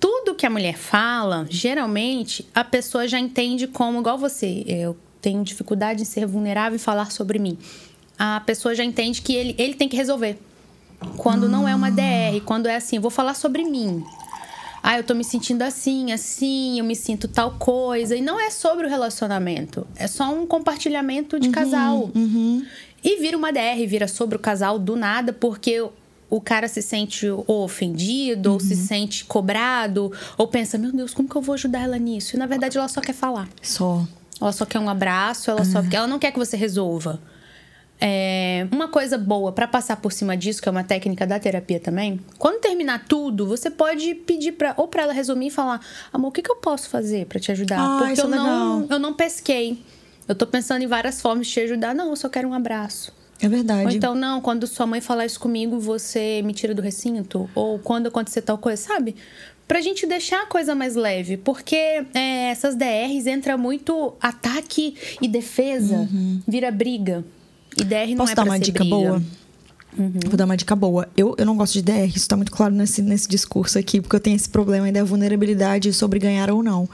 tudo 0.00 0.34
que 0.34 0.46
a 0.46 0.50
mulher 0.50 0.76
fala, 0.76 1.46
geralmente 1.48 2.48
a 2.54 2.62
pessoa 2.62 3.08
já 3.08 3.18
entende 3.18 3.66
como, 3.66 4.00
igual 4.00 4.18
você, 4.18 4.64
eu 4.66 4.96
tenho 5.20 5.42
dificuldade 5.42 6.02
em 6.02 6.04
ser 6.04 6.26
vulnerável 6.26 6.76
e 6.76 6.78
falar 6.78 7.10
sobre 7.10 7.38
mim. 7.38 7.58
A 8.18 8.40
pessoa 8.40 8.74
já 8.74 8.84
entende 8.84 9.22
que 9.22 9.34
ele, 9.34 9.54
ele 9.58 9.74
tem 9.74 9.88
que 9.88 9.96
resolver. 9.96 10.38
Quando 11.16 11.46
ah. 11.46 11.48
não 11.48 11.68
é 11.68 11.74
uma 11.74 11.90
DR, 11.90 12.40
quando 12.44 12.66
é 12.66 12.76
assim, 12.76 12.98
vou 12.98 13.10
falar 13.10 13.34
sobre 13.34 13.64
mim. 13.64 14.04
Ah, 14.82 14.96
eu 14.98 15.04
tô 15.04 15.14
me 15.14 15.24
sentindo 15.24 15.62
assim, 15.62 16.12
assim, 16.12 16.78
eu 16.78 16.84
me 16.84 16.94
sinto 16.94 17.28
tal 17.28 17.52
coisa. 17.52 18.16
E 18.16 18.20
não 18.20 18.40
é 18.40 18.50
sobre 18.50 18.86
o 18.86 18.88
relacionamento. 18.88 19.86
É 19.96 20.06
só 20.06 20.32
um 20.32 20.46
compartilhamento 20.46 21.38
de 21.38 21.48
uhum, 21.48 21.52
casal. 21.52 22.10
Uhum. 22.14 22.64
E 23.02 23.20
vira 23.20 23.36
uma 23.36 23.52
DR, 23.52 23.86
vira 23.86 24.08
sobre 24.08 24.36
o 24.36 24.38
casal 24.38 24.78
do 24.78 24.96
nada, 24.96 25.32
porque 25.32 25.84
o 26.30 26.40
cara 26.40 26.68
se 26.68 26.82
sente 26.82 27.26
ou 27.28 27.64
ofendido, 27.64 28.50
uhum. 28.50 28.54
ou 28.54 28.60
se 28.60 28.74
uhum. 28.74 28.80
sente 28.80 29.24
cobrado, 29.24 30.12
ou 30.36 30.46
pensa, 30.46 30.76
meu 30.76 30.92
Deus, 30.92 31.14
como 31.14 31.28
que 31.28 31.36
eu 31.36 31.42
vou 31.42 31.54
ajudar 31.54 31.80
ela 31.80 31.98
nisso? 31.98 32.36
E 32.36 32.38
na 32.38 32.46
verdade 32.46 32.76
ela 32.76 32.88
só 32.88 33.00
quer 33.00 33.14
falar. 33.14 33.48
Só. 33.62 34.06
Ela 34.40 34.52
só 34.52 34.64
quer 34.64 34.78
um 34.78 34.88
abraço, 34.88 35.50
ela 35.50 35.64
só 35.64 35.82
quer, 35.82 35.96
ela 35.96 36.06
não 36.06 36.18
quer 36.18 36.30
que 36.30 36.38
você 36.38 36.56
resolva. 36.56 37.20
É, 38.00 38.68
uma 38.70 38.86
coisa 38.86 39.18
boa 39.18 39.50
para 39.50 39.66
passar 39.66 39.96
por 39.96 40.12
cima 40.12 40.36
disso, 40.36 40.62
que 40.62 40.68
é 40.68 40.72
uma 40.72 40.84
técnica 40.84 41.26
da 41.26 41.38
terapia 41.40 41.80
também, 41.80 42.20
quando 42.38 42.60
terminar 42.60 43.04
tudo, 43.08 43.44
você 43.44 43.70
pode 43.70 44.14
pedir 44.14 44.52
para 44.52 44.72
ou 44.76 44.86
para 44.86 45.02
ela 45.02 45.12
resumir 45.12 45.48
e 45.48 45.50
falar: 45.50 45.80
"Amor, 46.12 46.28
o 46.28 46.30
que, 46.30 46.40
que 46.40 46.50
eu 46.50 46.56
posso 46.56 46.88
fazer 46.88 47.26
para 47.26 47.40
te 47.40 47.50
ajudar?" 47.50 47.80
Ah, 47.80 47.98
Porque 47.98 48.20
eu 48.20 48.26
é 48.26 48.28
não 48.28 48.86
eu 48.88 48.98
não 49.00 49.14
pesquei. 49.14 49.82
Eu 50.28 50.34
tô 50.34 50.46
pensando 50.46 50.82
em 50.82 50.86
várias 50.86 51.20
formas 51.20 51.46
de 51.48 51.54
te 51.54 51.60
ajudar. 51.60 51.94
Não, 51.94 52.10
eu 52.10 52.16
só 52.16 52.28
quero 52.28 52.46
um 52.46 52.54
abraço. 52.54 53.12
É 53.40 53.48
verdade. 53.48 53.86
Ou 53.86 53.90
então, 53.90 54.14
não, 54.14 54.40
quando 54.40 54.66
sua 54.66 54.86
mãe 54.86 55.00
falar 55.00 55.26
isso 55.26 55.38
comigo, 55.38 55.78
você 55.78 56.42
me 56.42 56.52
tira 56.52 56.74
do 56.74 56.82
recinto. 56.82 57.48
Ou 57.54 57.78
quando 57.78 58.08
acontecer 58.08 58.42
tal 58.42 58.58
coisa, 58.58 58.82
sabe? 58.82 59.14
Pra 59.66 59.80
gente 59.80 60.06
deixar 60.06 60.42
a 60.42 60.46
coisa 60.46 60.74
mais 60.74 60.96
leve. 60.96 61.36
Porque 61.36 61.76
é, 62.14 62.50
essas 62.50 62.74
DRs 62.74 63.26
entra 63.26 63.56
muito 63.56 64.14
ataque 64.20 64.96
e 65.22 65.28
defesa, 65.28 65.96
uhum. 65.96 66.40
vira 66.46 66.70
briga. 66.70 67.24
E 67.76 67.84
DR 67.84 68.08
não 68.10 68.16
Posso 68.16 68.32
é 68.32 68.34
dar 68.34 68.44
uma 68.44 68.58
dica 68.58 68.80
briga. 68.80 68.96
boa? 68.96 69.22
Uhum. 69.96 70.12
Vou 70.26 70.36
dar 70.36 70.44
uma 70.44 70.56
dica 70.56 70.74
boa. 70.74 71.08
Eu, 71.16 71.34
eu 71.38 71.46
não 71.46 71.56
gosto 71.56 71.74
de 71.74 71.82
DR, 71.82 72.08
isso 72.14 72.28
tá 72.28 72.36
muito 72.36 72.50
claro 72.52 72.74
nesse, 72.74 73.02
nesse 73.02 73.28
discurso 73.28 73.78
aqui, 73.78 74.00
porque 74.00 74.16
eu 74.16 74.20
tenho 74.20 74.36
esse 74.36 74.48
problema 74.48 74.86
aí 74.86 74.92
da 74.92 75.04
vulnerabilidade 75.04 75.92
sobre 75.92 76.18
ganhar 76.18 76.50
ou 76.50 76.62
não. 76.62 76.88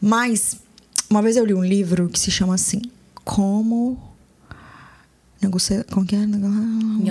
Mas, 0.00 0.56
uma 1.08 1.20
vez 1.20 1.36
eu 1.36 1.44
li 1.44 1.54
um 1.54 1.64
livro 1.64 2.08
que 2.08 2.18
se 2.18 2.30
chama 2.30 2.54
assim: 2.54 2.80
Como 3.24 4.09
negociar. 5.40 5.84
Como 5.90 6.04
que 6.04 6.14
é? 6.14 6.22
Eu 6.22 6.28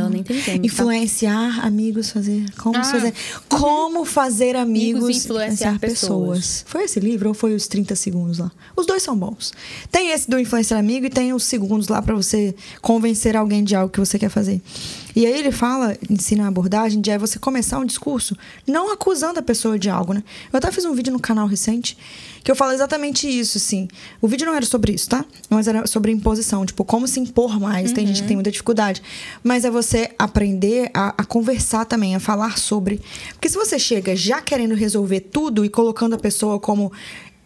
não 0.09 0.15
entendi. 0.15 0.61
Influenciar 0.63 1.65
amigos, 1.65 2.11
fazer. 2.11 2.45
Como 2.57 2.77
ah. 2.77 2.83
fazer. 2.83 3.13
Como 3.47 4.05
fazer 4.05 4.55
amigos, 4.55 5.03
amigos 5.03 5.25
influenciar, 5.25 5.73
influenciar 5.73 5.79
pessoas. 5.79 6.39
pessoas. 6.39 6.65
Foi 6.67 6.83
esse 6.83 6.99
livro 6.99 7.29
ou 7.29 7.33
foi 7.33 7.55
os 7.55 7.67
30 7.67 7.95
segundos 7.95 8.37
lá? 8.37 8.51
Os 8.75 8.85
dois 8.85 9.01
são 9.01 9.17
bons. 9.17 9.51
Tem 9.91 10.11
esse 10.11 10.29
do 10.29 10.39
influenciar 10.39 10.77
amigo 10.77 11.05
e 11.05 11.09
tem 11.09 11.33
os 11.33 11.43
segundos 11.43 11.87
lá 11.87 12.01
para 12.01 12.15
você 12.15 12.55
convencer 12.81 13.35
alguém 13.35 13.63
de 13.63 13.75
algo 13.75 13.91
que 13.91 13.99
você 13.99 14.19
quer 14.19 14.29
fazer. 14.29 14.61
E 15.19 15.25
aí 15.25 15.37
ele 15.37 15.51
fala, 15.51 15.97
ensina 16.09 16.45
a 16.45 16.47
abordagem 16.47 17.01
de 17.01 17.11
aí 17.11 17.17
você 17.17 17.37
começar 17.37 17.77
um 17.77 17.83
discurso 17.83 18.37
não 18.65 18.89
acusando 18.89 19.37
a 19.37 19.41
pessoa 19.41 19.77
de 19.77 19.89
algo, 19.89 20.13
né? 20.13 20.23
Eu 20.49 20.55
até 20.55 20.71
fiz 20.71 20.85
um 20.85 20.93
vídeo 20.93 21.11
no 21.11 21.19
canal 21.19 21.45
recente 21.45 21.97
que 22.41 22.49
eu 22.49 22.55
falo 22.55 22.71
exatamente 22.71 23.27
isso, 23.27 23.57
assim. 23.57 23.89
O 24.21 24.29
vídeo 24.29 24.47
não 24.47 24.55
era 24.55 24.65
sobre 24.65 24.93
isso, 24.93 25.09
tá? 25.09 25.25
Mas 25.49 25.67
era 25.67 25.85
sobre 25.87 26.13
imposição, 26.13 26.65
tipo, 26.65 26.85
como 26.85 27.05
se 27.05 27.19
impor 27.19 27.59
mais. 27.59 27.89
Uhum. 27.89 27.95
Tem 27.95 28.07
gente 28.07 28.21
que 28.21 28.29
tem 28.29 28.37
muita 28.37 28.49
dificuldade. 28.49 29.03
Mas 29.43 29.65
é 29.65 29.69
você 29.69 30.09
aprender 30.17 30.89
a, 30.93 31.09
a, 31.17 31.25
conversar 31.25 31.83
também, 31.83 32.15
a 32.15 32.19
falar 32.21 32.57
sobre. 32.57 33.01
Porque 33.33 33.49
se 33.49 33.57
você 33.57 33.77
chega 33.77 34.15
já 34.15 34.39
querendo 34.39 34.73
resolver 34.73 35.19
tudo 35.19 35.65
e 35.65 35.69
colocando 35.69 36.15
a 36.15 36.17
pessoa 36.17 36.61
como 36.61 36.93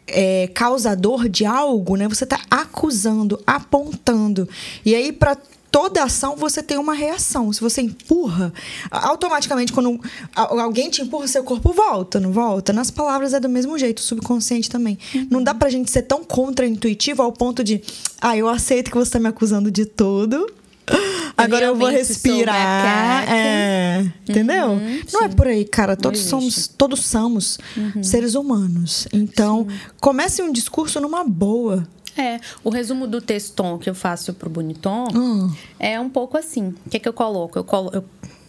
é, 0.05 0.47
causador 0.53 1.27
de 1.27 1.43
algo, 1.43 1.95
né? 1.95 2.07
Você 2.07 2.23
está 2.23 2.39
acusando, 2.51 3.41
apontando. 3.47 4.47
E 4.85 4.93
aí, 4.93 5.11
para 5.11 5.35
toda 5.73 6.03
ação 6.03 6.35
você 6.35 6.61
tem 6.61 6.77
uma 6.77 6.93
reação. 6.93 7.51
Se 7.51 7.59
você 7.59 7.81
empurra, 7.81 8.53
automaticamente 8.91 9.73
quando 9.73 9.99
alguém 10.35 10.87
te 10.87 11.01
empurra, 11.01 11.27
seu 11.27 11.43
corpo 11.43 11.73
volta, 11.73 12.19
não 12.19 12.31
volta? 12.31 12.71
Nas 12.71 12.91
palavras 12.91 13.33
é 13.33 13.39
do 13.39 13.49
mesmo 13.49 13.75
jeito, 13.79 13.97
o 13.97 14.03
subconsciente 14.03 14.69
também. 14.69 14.99
Uhum. 15.15 15.27
Não 15.31 15.43
dá 15.43 15.51
pra 15.51 15.71
gente 15.71 15.89
ser 15.89 16.03
tão 16.03 16.23
contra-intuitivo 16.23 17.23
ao 17.23 17.31
ponto 17.31 17.63
de, 17.63 17.81
ah, 18.21 18.37
eu 18.37 18.47
aceito 18.47 18.91
que 18.91 18.97
você 18.97 19.13
tá 19.13 19.19
me 19.19 19.27
acusando 19.27 19.71
de 19.71 19.87
tudo, 19.87 20.47
Agora 21.35 21.65
eu 21.65 21.75
vou 21.75 21.87
respirar. 21.87 23.27
É, 23.27 24.05
entendeu? 24.29 24.71
Uhum, 24.71 25.01
não 25.11 25.21
sim. 25.21 25.25
é 25.25 25.29
por 25.29 25.47
aí, 25.47 25.65
cara. 25.65 25.95
Todos 25.95 26.19
somos, 26.19 26.67
todos 26.67 26.99
somos 27.05 27.57
uhum. 27.75 28.03
seres 28.03 28.35
humanos. 28.35 29.07
Então, 29.13 29.65
sim. 29.67 29.75
comece 29.99 30.43
um 30.43 30.51
discurso 30.51 30.99
numa 30.99 31.23
boa. 31.23 31.87
É, 32.17 32.39
o 32.63 32.69
resumo 32.69 33.07
do 33.07 33.19
texton 33.21 33.77
que 33.77 33.89
eu 33.89 33.95
faço 33.95 34.33
pro 34.33 34.49
Boniton 34.49 35.07
hum. 35.15 35.53
é 35.79 35.99
um 35.99 36.09
pouco 36.09 36.37
assim. 36.37 36.75
O 36.85 36.89
que, 36.89 36.97
é 36.97 36.99
que 36.99 37.09
eu 37.09 37.13
coloco? 37.13 37.57
Eu, 37.57 37.63
colo 37.63 37.89
eu 37.93 38.05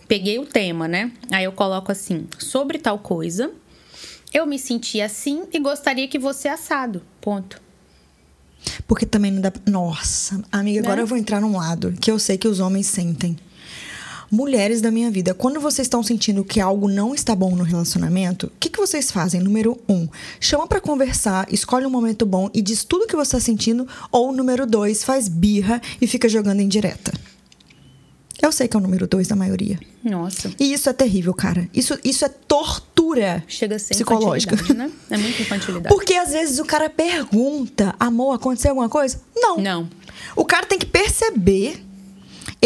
peguei 0.07 0.39
o 0.39 0.47
tema, 0.47 0.87
né? 0.87 1.11
Aí 1.31 1.45
eu 1.45 1.53
coloco 1.53 1.91
assim: 1.91 2.27
sobre 2.39 2.79
tal 2.79 2.99
coisa, 2.99 3.51
eu 4.33 4.47
me 4.47 4.59
senti 4.59 5.01
assim 5.01 5.45
e 5.53 5.59
gostaria 5.59 6.07
que 6.09 6.19
você 6.19 6.49
assado. 6.49 7.03
Ponto. 7.21 7.63
Porque 8.87 9.07
também 9.07 9.31
não 9.31 9.41
dá. 9.41 9.53
Nossa, 9.67 10.43
amiga, 10.51 10.81
agora 10.81 11.01
é. 11.01 11.03
eu 11.03 11.07
vou 11.07 11.17
entrar 11.17 11.41
num 11.41 11.57
lado 11.57 11.93
que 12.01 12.11
eu 12.11 12.19
sei 12.19 12.37
que 12.37 12.49
os 12.49 12.61
homens 12.61 12.87
sentem. 12.87 13.37
Mulheres 14.35 14.81
da 14.81 14.91
minha 14.91 15.13
vida, 15.13 15.33
quando 15.33 15.61
vocês 15.61 15.87
estão 15.87 16.03
sentindo 16.03 16.45
que 16.45 16.59
algo 16.59 16.89
não 16.89 17.15
está 17.15 17.37
bom 17.37 17.55
no 17.55 17.63
relacionamento, 17.63 18.49
o 18.49 18.53
que, 18.59 18.69
que 18.69 18.81
vocês 18.81 19.09
fazem? 19.09 19.41
Número 19.41 19.81
um, 19.89 20.09
chama 20.41 20.67
para 20.67 20.81
conversar, 20.81 21.47
escolhe 21.53 21.87
um 21.87 21.91
momento 21.91 22.27
bom 22.27 22.51
e 22.53 22.61
diz 22.61 22.83
tudo 22.83 23.07
que 23.07 23.15
você 23.15 23.37
está 23.37 23.39
sentindo. 23.39 23.87
Ou 24.11 24.33
número 24.33 24.67
dois, 24.67 25.05
faz 25.05 25.29
birra 25.29 25.81
e 26.01 26.09
fica 26.09 26.29
jogando 26.29 26.59
em 26.59 26.67
direta. 26.67 27.13
Eu 28.43 28.51
sei 28.51 28.67
que 28.67 28.77
é 28.77 28.81
o 28.81 28.83
número 28.83 29.07
dois 29.07 29.29
da 29.29 29.37
maioria. 29.37 29.79
Nossa. 30.03 30.53
E 30.59 30.73
isso 30.73 30.91
é 30.91 30.93
terrível, 30.93 31.33
cara. 31.33 31.69
Isso, 31.73 31.97
isso 32.03 32.25
é 32.25 32.29
tortura 32.29 33.45
Chega 33.47 33.77
a 33.77 33.79
ser 33.79 33.95
psicológica. 33.95 34.57
Né? 34.75 34.91
É 35.11 35.17
muito 35.17 35.41
infantilidade. 35.43 35.95
Porque 35.95 36.15
às 36.15 36.33
vezes 36.33 36.59
o 36.59 36.65
cara 36.65 36.91
pergunta, 36.91 37.95
amor, 38.01 38.35
aconteceu 38.35 38.71
alguma 38.71 38.89
coisa? 38.89 39.21
Não. 39.37 39.59
Não. 39.59 39.89
O 40.35 40.45
cara 40.45 40.67
tem 40.67 40.77
que 40.77 40.87
perceber, 40.87 41.81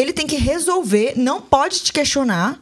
ele 0.00 0.12
tem 0.12 0.26
que 0.26 0.36
resolver, 0.36 1.14
não 1.16 1.40
pode 1.40 1.80
te 1.80 1.92
questionar 1.92 2.60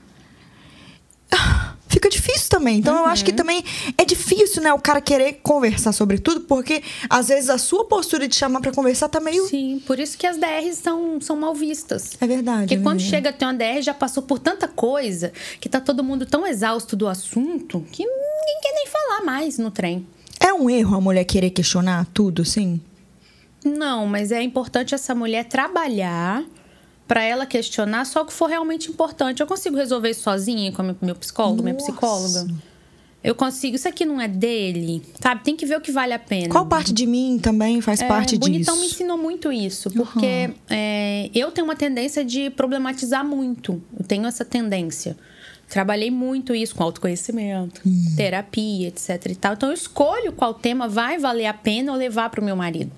fica 1.88 2.08
difícil 2.08 2.48
também. 2.48 2.78
Então, 2.78 2.94
uhum. 2.94 3.00
eu 3.00 3.06
acho 3.06 3.24
que 3.24 3.30
uhum. 3.30 3.36
também 3.36 3.64
é 3.96 4.04
difícil, 4.04 4.62
né, 4.62 4.72
o 4.72 4.78
cara 4.78 5.00
querer 5.00 5.40
conversar 5.42 5.92
sobre 5.92 6.18
tudo, 6.18 6.42
porque 6.42 6.82
às 7.08 7.28
vezes 7.28 7.50
a 7.50 7.58
sua 7.58 7.84
postura 7.84 8.26
de 8.28 8.34
chamar 8.34 8.60
para 8.60 8.72
conversar 8.72 9.08
tá 9.08 9.20
meio. 9.20 9.46
Sim, 9.48 9.82
por 9.86 9.98
isso 9.98 10.16
que 10.16 10.26
as 10.26 10.36
DRs 10.36 10.78
são, 10.78 11.20
são 11.20 11.36
mal 11.36 11.54
vistas. 11.54 12.16
É 12.20 12.26
verdade. 12.26 12.68
Porque 12.68 12.82
quando 12.82 13.00
chega 13.00 13.30
a 13.30 13.32
ter 13.32 13.44
uma 13.44 13.54
DR, 13.54 13.82
já 13.82 13.94
passou 13.94 14.22
por 14.22 14.38
tanta 14.38 14.68
coisa, 14.68 15.32
que 15.60 15.68
tá 15.68 15.80
todo 15.80 16.02
mundo 16.02 16.26
tão 16.26 16.46
exausto 16.46 16.96
do 16.96 17.06
assunto, 17.06 17.84
que 17.92 18.04
ninguém 18.04 18.60
quer 18.62 18.72
nem 18.74 18.86
falar 18.86 19.24
mais 19.24 19.58
no 19.58 19.70
trem. 19.70 20.06
É 20.40 20.52
um 20.52 20.68
erro 20.68 20.96
a 20.96 21.00
mulher 21.00 21.24
querer 21.24 21.50
questionar 21.50 22.06
tudo, 22.12 22.44
sim? 22.44 22.80
Não, 23.64 24.06
mas 24.06 24.30
é 24.30 24.42
importante 24.42 24.94
essa 24.94 25.14
mulher 25.14 25.44
trabalhar 25.44 26.44
para 27.06 27.22
ela 27.22 27.46
questionar 27.46 28.04
só 28.04 28.22
o 28.22 28.26
que 28.26 28.32
for 28.32 28.46
realmente 28.46 28.90
importante. 28.90 29.40
Eu 29.40 29.46
consigo 29.46 29.76
resolver 29.76 30.10
isso 30.10 30.22
sozinha 30.22 30.72
com 30.72 30.82
meu 31.00 31.14
psicólogo, 31.14 31.62
Nossa. 31.62 31.64
minha 31.64 31.76
psicóloga? 31.76 32.46
Eu 33.22 33.34
consigo. 33.34 33.74
Isso 33.74 33.88
aqui 33.88 34.04
não 34.04 34.20
é 34.20 34.28
dele, 34.28 35.02
sabe? 35.20 35.42
Tem 35.42 35.56
que 35.56 35.66
ver 35.66 35.76
o 35.76 35.80
que 35.80 35.90
vale 35.90 36.12
a 36.12 36.18
pena. 36.18 36.48
Qual 36.48 36.66
parte 36.66 36.92
de 36.92 37.06
mim 37.06 37.40
também 37.42 37.80
faz 37.80 38.00
é, 38.00 38.06
parte 38.06 38.38
Bonitão 38.38 38.58
disso? 38.58 38.70
Bonitão 38.70 38.76
me 38.76 38.86
ensinou 38.86 39.18
muito 39.18 39.52
isso, 39.52 39.90
porque 39.90 40.46
uhum. 40.46 40.54
é, 40.70 41.30
eu 41.34 41.50
tenho 41.50 41.64
uma 41.64 41.74
tendência 41.74 42.24
de 42.24 42.50
problematizar 42.50 43.24
muito. 43.24 43.82
Eu 43.98 44.04
tenho 44.06 44.26
essa 44.26 44.44
tendência. 44.44 45.16
Trabalhei 45.68 46.12
muito 46.12 46.54
isso 46.54 46.76
com 46.76 46.84
autoconhecimento, 46.84 47.80
hum. 47.84 48.14
terapia, 48.16 48.86
etc 48.86 49.26
e 49.28 49.34
tal. 49.34 49.54
Então 49.54 49.70
eu 49.70 49.74
escolho 49.74 50.30
qual 50.30 50.54
tema 50.54 50.86
vai 50.86 51.18
valer 51.18 51.46
a 51.46 51.54
pena 51.54 51.90
eu 51.90 51.96
levar 51.96 52.30
para 52.30 52.40
o 52.40 52.44
meu 52.44 52.54
marido 52.54 52.92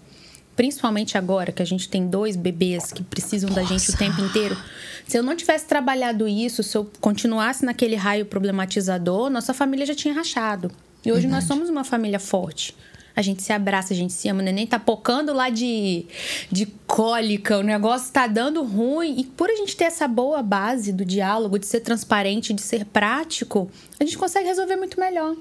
principalmente 0.58 1.16
agora 1.16 1.52
que 1.52 1.62
a 1.62 1.64
gente 1.64 1.88
tem 1.88 2.08
dois 2.08 2.34
bebês 2.34 2.90
que 2.90 3.04
precisam 3.04 3.48
Nossa. 3.48 3.60
da 3.60 3.66
gente 3.68 3.92
o 3.92 3.96
tempo 3.96 4.20
inteiro. 4.20 4.58
Se 5.06 5.16
eu 5.16 5.22
não 5.22 5.36
tivesse 5.36 5.66
trabalhado 5.66 6.26
isso, 6.26 6.64
se 6.64 6.76
eu 6.76 6.90
continuasse 7.00 7.64
naquele 7.64 7.94
raio 7.94 8.26
problematizador, 8.26 9.30
nossa 9.30 9.54
família 9.54 9.86
já 9.86 9.94
tinha 9.94 10.12
rachado. 10.12 10.68
E 11.04 11.12
hoje 11.12 11.22
Verdade. 11.22 11.42
nós 11.42 11.44
somos 11.44 11.70
uma 11.70 11.84
família 11.84 12.18
forte. 12.18 12.74
A 13.14 13.22
gente 13.22 13.40
se 13.40 13.52
abraça, 13.52 13.94
a 13.94 13.96
gente 13.96 14.12
se 14.12 14.28
ama. 14.28 14.40
O 14.40 14.42
neném 14.44 14.66
tá 14.66 14.80
pocando 14.80 15.32
lá 15.32 15.48
de, 15.48 16.06
de 16.50 16.66
cólica, 16.88 17.56
o 17.56 17.62
negócio 17.62 18.12
tá 18.12 18.26
dando 18.26 18.64
ruim. 18.64 19.14
E 19.20 19.24
por 19.24 19.48
a 19.48 19.54
gente 19.54 19.76
ter 19.76 19.84
essa 19.84 20.08
boa 20.08 20.42
base 20.42 20.92
do 20.92 21.04
diálogo, 21.04 21.56
de 21.56 21.66
ser 21.66 21.82
transparente, 21.82 22.52
de 22.52 22.62
ser 22.62 22.84
prático, 22.84 23.70
a 24.00 24.02
gente 24.02 24.18
consegue 24.18 24.48
resolver 24.48 24.74
muito 24.74 24.98
melhor. 24.98 25.36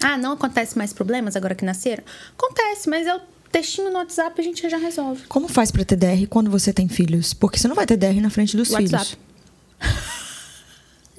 Ah, 0.00 0.16
não 0.16 0.32
acontece 0.32 0.78
mais 0.78 0.92
problemas 0.92 1.34
agora 1.34 1.56
que 1.56 1.64
nasceram? 1.64 2.04
Acontece, 2.38 2.88
mas 2.88 3.04
eu 3.04 3.20
textinho 3.50 3.90
no 3.90 3.98
WhatsApp 3.98 4.40
a 4.40 4.44
gente 4.44 4.68
já 4.68 4.78
resolve. 4.78 5.26
Como 5.28 5.48
faz 5.48 5.70
para 5.70 5.84
ter 5.84 5.96
DR 5.96 6.26
quando 6.28 6.50
você 6.50 6.72
tem 6.72 6.88
filhos? 6.88 7.34
Porque 7.34 7.58
você 7.58 7.68
não 7.68 7.74
vai 7.74 7.86
ter 7.86 7.96
DR 7.96 8.20
na 8.20 8.30
frente 8.30 8.56
dos 8.56 8.70
WhatsApp. 8.70 9.06
filhos. 9.06 9.18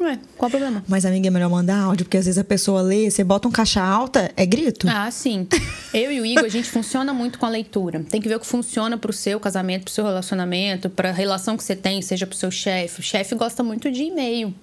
Ué, 0.02 0.18
qual 0.36 0.48
o 0.48 0.52
problema? 0.52 0.84
Mas, 0.88 1.06
amiga, 1.06 1.28
é 1.28 1.30
melhor 1.30 1.50
mandar 1.50 1.80
áudio, 1.80 2.06
porque 2.06 2.18
às 2.18 2.26
vezes 2.26 2.40
a 2.40 2.44
pessoa 2.44 2.82
lê, 2.82 3.12
você 3.12 3.24
bota 3.24 3.48
um 3.48 3.52
caixa 3.52 3.84
alta, 3.84 4.32
é 4.36 4.46
grito. 4.48 4.88
Ah, 4.90 5.12
sim. 5.12 5.48
Eu 5.94 6.12
e 6.12 6.20
o 6.20 6.26
Igor, 6.26 6.46
a 6.46 6.50
gente 6.50 6.72
funciona 6.72 7.14
muito 7.14 7.38
com 7.38 7.46
a 7.46 7.50
leitura. 7.50 8.04
Tem 8.10 8.20
que 8.20 8.28
ver 8.28 8.36
o 8.36 8.40
que 8.40 8.48
funciona 8.48 8.98
pro 8.98 9.14
seu 9.14 9.40
casamento, 9.40 9.84
pro 9.84 9.94
seu 9.94 10.04
relacionamento, 10.04 10.90
pra 10.90 11.12
relação 11.12 11.56
que 11.56 11.64
você 11.64 11.76
tem, 11.76 12.02
seja 12.02 12.26
pro 12.26 12.36
seu 12.36 12.50
chefe. 12.50 13.00
O 13.00 13.04
chefe 13.04 13.36
gosta 13.36 13.62
muito 13.62 13.92
de 13.92 14.04
e-mail, 14.04 14.56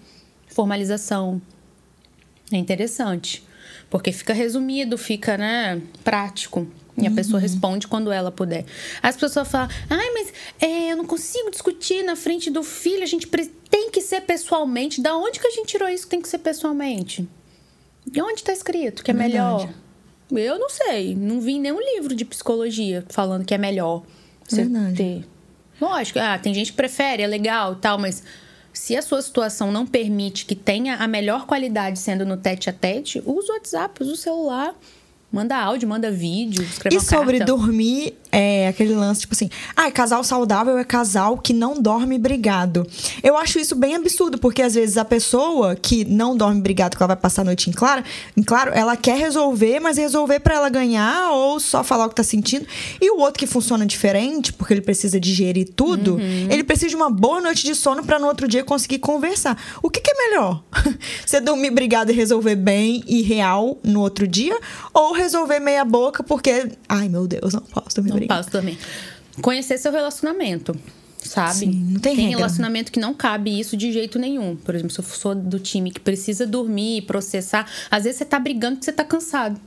formalização. 0.48 1.40
É 2.50 2.56
interessante. 2.56 3.44
Porque 3.88 4.10
fica 4.10 4.32
resumido, 4.32 4.98
fica, 4.98 5.38
né, 5.38 5.80
prático. 6.02 6.66
E 7.02 7.06
a 7.06 7.10
pessoa 7.10 7.36
uhum. 7.36 7.42
responde 7.42 7.86
quando 7.86 8.10
ela 8.10 8.30
puder. 8.30 8.64
As 9.02 9.16
pessoas 9.16 9.48
falam, 9.48 9.68
ai, 9.88 10.10
mas 10.12 10.32
é, 10.60 10.92
eu 10.92 10.96
não 10.96 11.06
consigo 11.06 11.50
discutir 11.50 12.02
na 12.02 12.16
frente 12.16 12.50
do 12.50 12.62
filho, 12.62 13.02
a 13.02 13.06
gente 13.06 13.26
tem 13.70 13.90
que 13.90 14.00
ser 14.00 14.22
pessoalmente. 14.22 15.00
Da 15.00 15.16
onde 15.16 15.38
que 15.38 15.46
a 15.46 15.50
gente 15.50 15.68
tirou 15.68 15.88
isso 15.88 16.04
que 16.04 16.10
tem 16.10 16.22
que 16.22 16.28
ser 16.28 16.38
pessoalmente? 16.38 17.28
E 18.12 18.20
onde 18.20 18.40
está 18.40 18.52
escrito 18.52 19.04
que 19.04 19.10
é, 19.10 19.14
é 19.14 19.16
melhor? 19.16 19.68
Eu 20.30 20.58
não 20.58 20.68
sei. 20.68 21.14
Não 21.14 21.40
vi 21.40 21.58
nenhum 21.58 21.80
livro 21.80 22.14
de 22.14 22.24
psicologia 22.24 23.04
falando 23.08 23.44
que 23.44 23.54
é 23.54 23.58
melhor 23.58 24.02
você 24.46 24.62
Verdade. 24.64 24.96
ter. 24.96 25.24
Lógico, 25.80 26.18
ah, 26.18 26.38
tem 26.38 26.52
gente 26.52 26.72
que 26.72 26.76
prefere, 26.76 27.22
é 27.22 27.26
legal 27.26 27.74
e 27.74 27.76
tal, 27.76 27.98
mas 27.98 28.22
se 28.72 28.96
a 28.96 29.02
sua 29.02 29.22
situação 29.22 29.70
não 29.70 29.86
permite 29.86 30.44
que 30.44 30.54
tenha 30.54 30.96
a 30.96 31.06
melhor 31.06 31.46
qualidade 31.46 31.98
sendo 31.98 32.26
no 32.26 32.36
tete 32.36 32.68
a 32.68 32.72
tete, 32.72 33.22
usa 33.24 33.52
o 33.52 33.54
WhatsApp, 33.54 34.02
usa 34.02 34.12
o 34.12 34.16
celular. 34.16 34.74
Manda 35.30 35.56
áudio, 35.58 35.86
manda 35.86 36.10
vídeo, 36.10 36.62
escreve 36.62 36.96
E 36.96 37.00
sobre 37.00 37.38
carta. 37.38 37.52
dormir, 37.52 38.14
é 38.30 38.68
aquele 38.68 38.94
lance, 38.94 39.20
tipo 39.20 39.34
assim, 39.34 39.48
ah, 39.74 39.90
casal 39.90 40.22
saudável 40.22 40.76
é 40.78 40.84
casal 40.84 41.38
que 41.38 41.52
não 41.52 41.80
dorme 41.80 42.18
brigado. 42.18 42.86
Eu 43.22 43.36
acho 43.36 43.58
isso 43.58 43.74
bem 43.74 43.94
absurdo, 43.94 44.38
porque 44.38 44.62
às 44.62 44.74
vezes 44.74 44.96
a 44.96 45.04
pessoa 45.04 45.74
que 45.74 46.04
não 46.04 46.36
dorme 46.36 46.60
brigado, 46.60 46.96
que 46.96 47.02
ela 47.02 47.08
vai 47.08 47.16
passar 47.16 47.42
a 47.42 47.44
noite 47.46 47.70
em 47.70 47.72
claro, 47.72 48.02
em 48.36 48.42
claro, 48.42 48.72
ela 48.74 48.96
quer 48.96 49.16
resolver, 49.16 49.80
mas 49.80 49.96
resolver 49.96 50.40
para 50.40 50.54
ela 50.54 50.68
ganhar 50.68 51.30
ou 51.30 51.58
só 51.58 51.82
falar 51.82 52.06
o 52.06 52.08
que 52.08 52.14
tá 52.14 52.22
sentindo. 52.22 52.66
E 53.00 53.10
o 53.10 53.18
outro 53.18 53.38
que 53.38 53.46
funciona 53.46 53.86
diferente, 53.86 54.52
porque 54.52 54.74
ele 54.74 54.82
precisa 54.82 55.18
digerir 55.18 55.70
tudo, 55.74 56.16
uhum. 56.16 56.48
ele 56.50 56.64
precisa 56.64 56.88
de 56.90 56.96
uma 56.96 57.10
boa 57.10 57.40
noite 57.40 57.64
de 57.64 57.74
sono 57.74 58.04
para 58.04 58.18
no 58.18 58.26
outro 58.26 58.46
dia 58.46 58.62
conseguir 58.62 58.98
conversar. 58.98 59.56
O 59.82 59.88
que, 59.90 60.00
que 60.00 60.10
é 60.10 60.28
melhor? 60.28 60.62
Você 61.24 61.40
dormir 61.40 61.70
brigado 61.70 62.12
e 62.12 62.14
resolver 62.14 62.56
bem 62.56 63.02
e 63.06 63.22
real 63.22 63.78
no 63.82 64.00
outro 64.00 64.26
dia? 64.26 64.58
Ou 64.92 65.12
resolver 65.12 65.60
meia 65.60 65.84
boca 65.84 66.22
porque, 66.22 66.72
ai 66.88 67.08
meu 67.08 67.26
Deus, 67.26 67.54
não 67.54 67.62
posso 67.62 67.96
dormir 67.96 68.17
Não 68.20 68.26
posso 68.28 68.50
dormir. 68.50 68.78
Conhecer 69.40 69.78
seu 69.78 69.92
relacionamento 69.92 70.74
sabe? 71.22 71.58
Sim, 71.58 71.86
não 71.90 72.00
tem, 72.00 72.16
tem 72.16 72.28
relacionamento 72.28 72.92
que 72.92 73.00
não 73.00 73.12
cabe 73.14 73.58
isso 73.58 73.76
de 73.76 73.92
jeito 73.92 74.18
nenhum. 74.18 74.56
Por 74.56 74.74
exemplo, 74.74 74.92
se 74.92 75.00
eu 75.00 75.04
sou 75.04 75.34
do 75.34 75.58
time 75.58 75.90
que 75.90 76.00
precisa 76.00 76.46
dormir, 76.46 77.02
processar, 77.02 77.66
às 77.90 78.04
vezes 78.04 78.18
você 78.18 78.24
tá 78.24 78.38
brigando 78.38 78.76
porque 78.76 78.86
você 78.86 78.92
tá 78.92 79.04
cansado. 79.04 79.60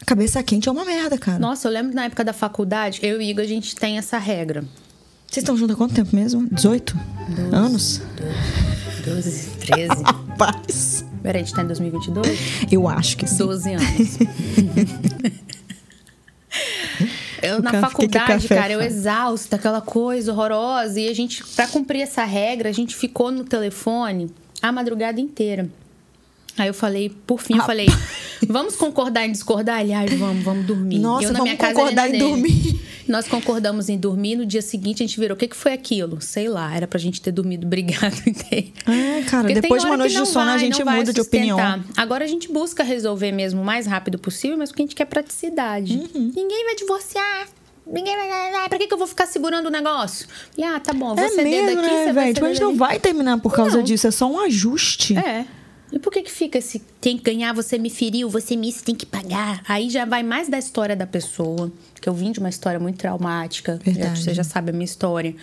A 0.00 0.04
cabeça 0.04 0.42
quente 0.42 0.68
é 0.68 0.72
uma 0.72 0.84
merda, 0.84 1.18
cara. 1.18 1.38
Nossa, 1.38 1.68
eu 1.68 1.72
lembro 1.72 1.94
na 1.94 2.04
época 2.04 2.24
da 2.24 2.32
faculdade, 2.32 3.00
eu 3.02 3.20
e 3.20 3.26
o 3.26 3.30
Igor, 3.30 3.44
a 3.44 3.48
gente 3.48 3.74
tem 3.74 3.98
essa 3.98 4.18
regra. 4.18 4.64
Vocês 5.26 5.42
estão 5.42 5.56
juntos 5.56 5.74
há 5.74 5.78
quanto 5.78 5.94
tempo 5.94 6.14
mesmo? 6.14 6.46
18 6.52 6.96
12, 7.28 7.54
anos? 7.54 8.02
12, 9.04 9.30
12 9.30 9.50
13. 9.60 10.02
Rapaz. 10.02 11.04
Peraí, 11.22 11.40
a 11.40 11.44
gente 11.44 11.54
tá 11.54 11.62
em 11.62 11.66
2022? 11.66 12.38
Eu 12.70 12.88
acho 12.88 13.16
que 13.16 13.26
sim. 13.26 13.38
12 13.38 13.72
anos. 13.72 13.88
Eu, 17.52 17.62
na 17.62 17.80
faculdade, 17.80 18.48
cara, 18.48 18.72
eu 18.72 18.80
exausta, 18.80 19.56
aquela 19.56 19.80
coisa 19.80 20.32
horrorosa. 20.32 21.00
E 21.00 21.08
a 21.08 21.14
gente, 21.14 21.44
pra 21.54 21.66
cumprir 21.66 22.02
essa 22.02 22.24
regra, 22.24 22.68
a 22.68 22.72
gente 22.72 22.96
ficou 22.96 23.30
no 23.30 23.44
telefone 23.44 24.30
a 24.60 24.72
madrugada 24.72 25.20
inteira. 25.20 25.68
Aí 26.56 26.68
eu 26.68 26.74
falei, 26.74 27.10
por 27.26 27.40
fim, 27.40 27.54
eu 27.54 27.62
ah. 27.62 27.64
falei, 27.64 27.86
vamos 28.46 28.76
concordar 28.76 29.26
em 29.26 29.32
discordar? 29.32 29.78
Aliás, 29.78 30.12
vamos, 30.18 30.44
vamos 30.44 30.66
dormir. 30.66 30.98
Nossa, 30.98 31.24
eu, 31.26 31.32
na 31.32 31.38
vamos 31.38 31.50
minha 31.50 31.56
casa, 31.56 31.74
concordar 31.74 32.14
em 32.14 32.18
dormir. 32.18 32.80
Nós 33.12 33.28
concordamos 33.28 33.90
em 33.90 33.98
dormir. 33.98 34.36
No 34.36 34.46
dia 34.46 34.62
seguinte, 34.62 35.02
a 35.02 35.06
gente 35.06 35.20
virou. 35.20 35.34
O 35.34 35.38
que, 35.38 35.46
que 35.46 35.56
foi 35.56 35.74
aquilo? 35.74 36.18
Sei 36.22 36.48
lá, 36.48 36.74
era 36.74 36.86
pra 36.86 36.98
gente 36.98 37.20
ter 37.20 37.30
dormido 37.30 37.66
brigado 37.68 38.16
inteiro. 38.26 38.72
É, 38.86 39.22
cara, 39.22 39.44
Porque 39.44 39.60
depois 39.60 39.82
de 39.82 39.88
uma 39.88 39.98
noite 39.98 40.16
de 40.16 40.26
sono, 40.26 40.46
vai, 40.46 40.54
a 40.54 40.58
gente 40.58 40.82
muda 40.82 41.12
de 41.12 41.20
opinião. 41.20 41.58
Agora 41.94 42.24
a 42.24 42.26
gente 42.26 42.50
busca 42.50 42.82
resolver 42.82 43.30
mesmo 43.30 43.60
o 43.60 43.64
mais 43.64 43.86
rápido 43.86 44.18
possível, 44.18 44.56
mas 44.56 44.70
porque 44.70 44.82
a 44.82 44.86
gente 44.86 44.96
quer 44.96 45.04
praticidade. 45.04 45.92
Uhum. 45.94 46.32
Ninguém 46.34 46.64
vai 46.64 46.74
divorciar. 46.74 47.48
Ninguém 47.86 48.16
vai. 48.16 48.68
Pra 48.68 48.78
que, 48.78 48.86
que 48.86 48.94
eu 48.94 48.98
vou 48.98 49.06
ficar 49.06 49.26
segurando 49.26 49.66
o 49.66 49.70
negócio? 49.70 50.26
E, 50.56 50.64
ah, 50.64 50.80
tá 50.80 50.94
bom, 50.94 51.14
vou 51.14 51.24
É 51.24 51.28
ceder 51.28 51.44
mesmo, 51.44 51.82
daqui, 51.82 51.94
né, 51.94 52.04
você 52.04 52.12
vai? 52.12 52.32
Tipo, 52.32 52.46
a 52.46 52.48
gente 52.48 52.62
não 52.62 52.76
vai 52.76 52.98
terminar 52.98 53.38
por 53.40 53.52
causa 53.52 53.76
Não. 53.76 53.84
disso, 53.84 54.06
é 54.06 54.10
só 54.10 54.26
um 54.30 54.40
ajuste. 54.40 55.18
É. 55.18 55.44
E 55.92 55.98
por 55.98 56.10
que 56.12 56.22
que 56.22 56.30
fica 56.30 56.58
esse 56.58 56.78
tem 57.00 57.18
que 57.18 57.22
ganhar, 57.24 57.52
você 57.52 57.76
me 57.78 57.90
feriu, 57.90 58.28
você 58.30 58.56
me 58.56 58.72
tem 58.72 58.94
que 58.94 59.04
pagar? 59.04 59.62
Aí 59.68 59.90
já 59.90 60.04
vai 60.06 60.22
mais 60.22 60.48
da 60.48 60.58
história 60.58 60.96
da 60.96 61.06
pessoa, 61.06 61.70
que 62.00 62.08
eu 62.08 62.14
vim 62.14 62.32
de 62.32 62.38
uma 62.38 62.48
história 62.48 62.80
muito 62.80 62.96
traumática, 62.98 63.78
já- 63.84 63.92
Verdade. 63.92 64.22
você 64.22 64.32
já 64.34 64.42
sabe 64.44 64.70
a 64.70 64.72
minha 64.72 64.84
história. 64.86 65.34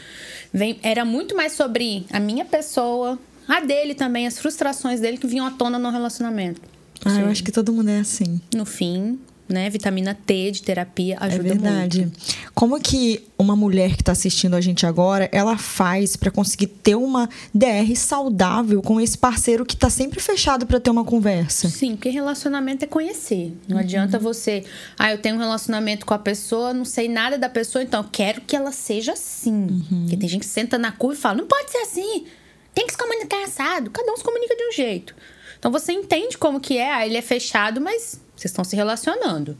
Vem, 0.51 0.79
era 0.81 1.05
muito 1.05 1.35
mais 1.35 1.53
sobre 1.53 2.05
a 2.11 2.19
minha 2.19 2.45
pessoa, 2.45 3.19
a 3.47 3.59
dele 3.61 3.93
também, 3.93 4.25
as 4.25 4.39
frustrações 4.39 4.99
dele 4.99 5.17
que 5.17 5.27
vinham 5.27 5.45
à 5.45 5.51
tona 5.51 5.77
no 5.77 5.89
relacionamento. 5.91 6.61
Ah, 7.05 7.09
eu 7.11 7.25
Sim. 7.25 7.31
acho 7.31 7.43
que 7.43 7.51
todo 7.51 7.71
mundo 7.71 7.89
é 7.89 7.99
assim. 7.99 8.41
No 8.55 8.65
fim, 8.65 9.19
né, 9.49 9.69
vitamina 9.69 10.13
T 10.13 10.51
de 10.51 10.61
terapia 10.61 11.17
É 11.19 11.25
ajuda 11.25 11.43
verdade. 11.43 12.01
muito. 12.01 12.19
Como 12.53 12.79
que 12.79 13.23
uma 13.37 13.55
mulher 13.55 13.95
que 13.95 14.03
tá 14.03 14.11
assistindo 14.11 14.55
a 14.55 14.61
gente 14.61 14.85
agora, 14.85 15.27
ela 15.31 15.57
faz 15.57 16.15
pra 16.15 16.29
conseguir 16.29 16.67
ter 16.67 16.95
uma 16.95 17.27
DR 17.53 17.95
saudável 17.95 18.81
com 18.81 18.99
esse 19.01 19.17
parceiro 19.17 19.65
que 19.65 19.75
tá 19.75 19.89
sempre 19.89 20.19
fechado 20.19 20.65
pra 20.67 20.79
ter 20.79 20.89
uma 20.89 21.03
conversa? 21.03 21.69
Sim, 21.69 21.95
porque 21.95 22.09
relacionamento 22.09 22.83
é 22.85 22.87
conhecer. 22.87 23.53
Não 23.67 23.77
Uhum. 23.77 23.83
adianta 23.83 24.19
você, 24.19 24.63
ah, 24.97 25.11
eu 25.11 25.17
tenho 25.17 25.35
um 25.35 25.39
relacionamento 25.39 26.05
com 26.05 26.13
a 26.13 26.19
pessoa, 26.19 26.73
não 26.73 26.85
sei 26.85 27.07
nada 27.07 27.37
da 27.37 27.49
pessoa, 27.49 27.81
então 27.83 28.01
eu 28.03 28.09
quero 28.11 28.41
que 28.41 28.55
ela 28.55 28.71
seja 28.71 29.13
assim. 29.13 29.51
Uhum. 29.51 30.01
Porque 30.01 30.17
tem 30.17 30.29
gente 30.29 30.41
que 30.41 30.45
senta 30.45 30.77
na 30.77 30.91
curva 30.91 31.17
e 31.17 31.21
fala, 31.21 31.35
não 31.37 31.47
pode 31.47 31.71
ser 31.71 31.77
assim, 31.79 32.25
tem 32.73 32.85
que 32.85 32.91
se 32.91 32.97
comunicar 32.97 33.43
assado. 33.45 33.89
Cada 33.89 34.11
um 34.11 34.17
se 34.17 34.23
comunica 34.23 34.55
de 34.55 34.63
um 34.67 34.71
jeito. 34.73 35.15
Então 35.59 35.71
você 35.71 35.91
entende 35.91 36.37
como 36.37 36.59
que 36.59 36.77
é, 36.77 36.91
ah, 36.91 37.05
ele 37.05 37.17
é 37.17 37.21
fechado, 37.21 37.79
mas 37.81 38.19
vocês 38.35 38.51
estão 38.51 38.63
se 38.63 38.75
relacionando. 38.75 39.57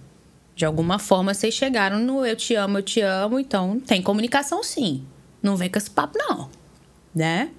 De 0.56 0.66
alguma 0.66 0.98
forma 0.98 1.34
vocês 1.34 1.54
chegaram 1.54 2.00
no 2.00 2.26
eu 2.26 2.36
te 2.36 2.56
amo, 2.56 2.80
eu 2.80 2.84
te 2.84 3.02
amo, 3.02 3.40
então 3.40 3.80
tem 3.80 4.02
comunicação 4.02 4.64
sim. 4.64 5.06
Não 5.42 5.56
vem 5.56 5.70
com 5.70 5.78
esse 5.78 5.90
papo, 5.90 6.18
não. 6.18 6.50
Né? 7.14 7.50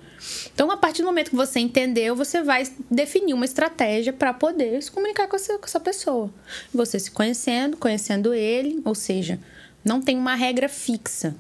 Então, 0.53 0.70
a 0.70 0.76
partir 0.76 1.03
do 1.03 1.07
momento 1.07 1.31
que 1.31 1.37
você 1.37 1.61
entendeu, 1.61 2.14
você 2.14 2.42
vai 2.42 2.64
definir 2.90 3.33
uma 3.33 3.44
estratégia 3.44 4.12
para 4.12 4.35
poder 4.35 4.83
se 4.83 4.90
comunicar 4.90 5.26
com 5.26 5.37
essa, 5.37 5.59
com 5.59 5.64
essa 5.64 5.81
pessoa. 5.81 6.31
Você 6.74 6.98
se 6.98 7.11
conhecendo, 7.11 7.76
conhecendo 7.76 8.35
ele, 8.35 8.81
ou 8.85 8.94
seja, 8.94 9.40
não 9.85 10.00
tem 10.00 10.18
uma 10.18 10.35
regra 10.35 10.68
fixa. 10.68 11.35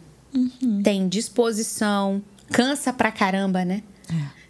Tem 0.82 1.08
disposição, 1.08 2.22
cansa 2.50 2.92
pra 2.92 3.12
caramba, 3.12 3.64
né? 3.64 3.82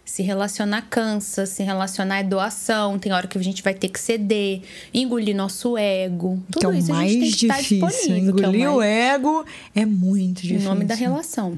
Se 0.03 0.21
relacionar 0.23 0.81
cansa, 0.89 1.45
se 1.45 1.63
relacionar 1.63 2.17
é 2.19 2.23
doação, 2.23 2.99
tem 2.99 3.13
hora 3.13 3.27
que 3.27 3.37
a 3.37 3.41
gente 3.43 3.63
vai 3.63 3.73
ter 3.73 3.87
que 3.87 3.99
ceder, 3.99 4.61
engolir 4.93 5.33
nosso 5.35 5.77
ego. 5.77 6.41
Tudo 6.51 6.59
que 6.59 6.65
é 6.65 6.69
o 6.69 6.73
isso 6.73 6.91
a 6.91 6.95
mais 6.95 7.11
gente 7.11 7.21
tem 7.21 7.31
que 7.31 7.45
estar 7.45 7.57
difícil. 7.61 7.87
disponível. 7.87 8.35
que 8.35 8.43
é 8.43 8.47
o 8.47 8.49
Engolir 8.49 8.71
o 8.71 8.77
mais- 8.77 8.89
ego 8.89 9.45
é 9.73 9.85
muito 9.85 10.39
em 10.39 10.47
difícil. 10.49 10.67
nome 10.69 10.83
da 10.85 10.95
relação. 10.95 11.57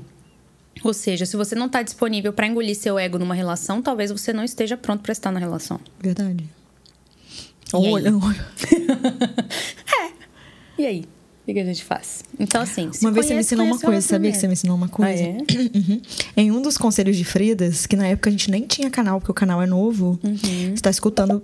Ou 0.84 0.94
seja, 0.94 1.26
se 1.26 1.36
você 1.38 1.56
não 1.56 1.66
está 1.68 1.82
disponível 1.82 2.32
para 2.34 2.46
engolir 2.46 2.76
seu 2.76 3.00
ego 3.00 3.18
numa 3.18 3.34
relação, 3.34 3.82
talvez 3.82 4.12
você 4.12 4.32
não 4.34 4.44
esteja 4.44 4.76
pronto 4.78 5.02
para 5.02 5.14
estar 5.14 5.32
na 5.32 5.40
relação. 5.40 5.80
Verdade. 6.00 6.44
E 7.74 7.78
aí? 7.78 7.92
Olha, 7.92 8.16
olha. 8.18 8.48
E 10.78 10.86
aí? 10.88 11.06
O 11.44 11.46
que 11.46 11.54
que 11.56 11.60
a 11.60 11.66
gente 11.66 11.84
faz? 11.84 12.24
Então, 12.40 12.62
assim, 12.62 12.90
se 12.94 13.02
Uma 13.06 13.12
vez 13.12 13.26
você 13.26 13.34
me 13.34 13.36
conhece, 13.36 13.48
ensinou 13.54 13.66
uma 13.66 13.78
conhece 13.78 13.86
o 13.86 13.88
coisa, 13.92 14.08
sabia 14.08 14.32
que 14.32 14.38
você 14.38 14.48
me 14.48 14.54
ensinou 14.54 14.78
uma 14.78 14.88
coisa? 14.88 15.22
Ah, 15.22 15.26
é? 15.26 15.38
Uhum. 15.78 16.02
Em 16.38 16.52
um 16.52 16.62
dos 16.62 16.78
conselhos 16.78 17.18
de 17.18 17.26
Fridas, 17.26 17.86
que 17.86 17.98
na 17.98 18.08
época 18.08 18.30
a 18.30 18.32
gente 18.32 18.50
nem 18.50 18.66
tinha 18.66 18.90
canal, 18.90 19.20
porque 19.20 19.32
o 19.32 19.36
canal 19.36 19.62
é 19.62 19.66
novo, 19.66 20.18
Uhum. 20.24 20.38
você 20.74 20.82
tá 20.82 20.90
escutando, 20.90 21.44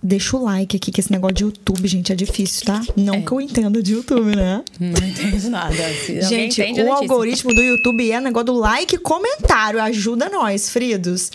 deixa 0.00 0.36
o 0.36 0.44
like 0.44 0.76
aqui, 0.76 0.92
que 0.92 1.00
esse 1.00 1.10
negócio 1.10 1.34
de 1.34 1.42
YouTube, 1.42 1.88
gente, 1.88 2.12
é 2.12 2.14
difícil, 2.14 2.64
tá? 2.64 2.80
Não 2.96 3.14
É. 3.14 3.20
que 3.22 3.32
eu 3.32 3.40
entenda 3.40 3.82
de 3.82 3.92
YouTube, 3.92 4.36
né? 4.36 4.62
Não 4.78 4.88
entendo 5.08 5.50
nada. 5.50 5.74
Gente, 6.28 6.60
entende, 6.62 6.80
o 6.80 6.82
é 6.82 6.84
Letícia. 6.84 6.92
algoritmo 6.94 7.52
do 7.52 7.60
YouTube 7.60 8.08
é 8.12 8.20
negócio 8.20 8.46
do 8.46 8.54
like 8.54 8.94
e 8.94 8.98
comentário. 8.98 9.82
Ajuda 9.82 10.28
nós, 10.30 10.70
Fridos. 10.70 11.28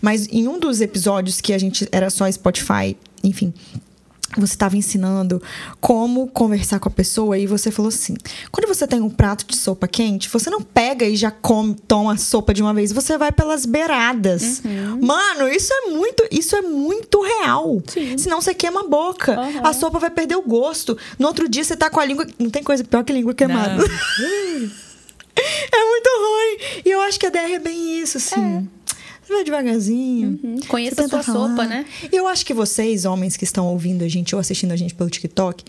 Mas 0.00 0.28
em 0.28 0.46
um 0.46 0.60
dos 0.60 0.80
episódios 0.80 1.40
que 1.40 1.52
a 1.52 1.58
gente 1.58 1.88
era 1.90 2.10
só 2.10 2.30
Spotify, 2.30 2.96
enfim. 3.24 3.52
Você 4.36 4.54
estava 4.54 4.76
ensinando 4.76 5.40
como 5.80 6.26
conversar 6.28 6.80
com 6.80 6.88
a 6.88 6.92
pessoa 6.92 7.38
e 7.38 7.46
você 7.46 7.70
falou 7.70 7.88
assim: 7.88 8.16
quando 8.50 8.66
você 8.66 8.86
tem 8.86 9.00
um 9.00 9.08
prato 9.08 9.46
de 9.46 9.56
sopa 9.56 9.86
quente, 9.86 10.28
você 10.28 10.50
não 10.50 10.60
pega 10.60 11.06
e 11.06 11.16
já 11.16 11.30
come, 11.30 11.74
toma 11.86 12.14
a 12.14 12.16
sopa 12.16 12.52
de 12.52 12.60
uma 12.62 12.74
vez, 12.74 12.92
você 12.92 13.16
vai 13.16 13.30
pelas 13.30 13.64
beiradas. 13.64 14.62
Uhum. 14.64 15.00
Mano, 15.00 15.48
isso 15.48 15.72
é 15.72 15.90
muito, 15.90 16.26
isso 16.30 16.56
é 16.56 16.60
muito 16.60 17.22
real. 17.22 17.80
Sim. 17.86 18.18
Senão 18.18 18.40
você 18.40 18.52
queima 18.52 18.80
a 18.80 18.88
boca. 18.88 19.38
Aham. 19.38 19.60
A 19.62 19.72
sopa 19.72 19.98
vai 19.98 20.10
perder 20.10 20.36
o 20.36 20.42
gosto. 20.42 20.98
No 21.18 21.28
outro 21.28 21.48
dia 21.48 21.62
você 21.62 21.76
tá 21.76 21.88
com 21.88 22.00
a 22.00 22.04
língua, 22.04 22.26
não 22.38 22.50
tem 22.50 22.62
coisa 22.62 22.82
pior 22.84 23.04
que 23.04 23.12
língua 23.12 23.34
queimada. 23.34 23.82
É 25.38 25.84
muito 25.84 26.08
ruim. 26.18 26.82
E 26.86 26.90
eu 26.90 27.00
acho 27.02 27.20
que 27.20 27.26
a 27.26 27.30
DR 27.30 27.52
é 27.52 27.58
bem 27.58 28.00
isso, 28.00 28.16
assim. 28.16 28.66
Você 28.86 28.95
vai 29.32 29.44
devagarzinho. 29.44 30.38
Uhum. 30.42 30.60
Conheça 30.68 31.04
a 31.04 31.08
sua 31.08 31.22
falar. 31.22 31.48
sopa, 31.48 31.64
né? 31.64 31.86
E 32.12 32.16
eu 32.16 32.26
acho 32.26 32.44
que 32.44 32.54
vocês, 32.54 33.04
homens 33.04 33.36
que 33.36 33.44
estão 33.44 33.66
ouvindo 33.66 34.04
a 34.04 34.08
gente 34.08 34.34
ou 34.34 34.40
assistindo 34.40 34.72
a 34.72 34.76
gente 34.76 34.94
pelo 34.94 35.10
TikTok. 35.10 35.64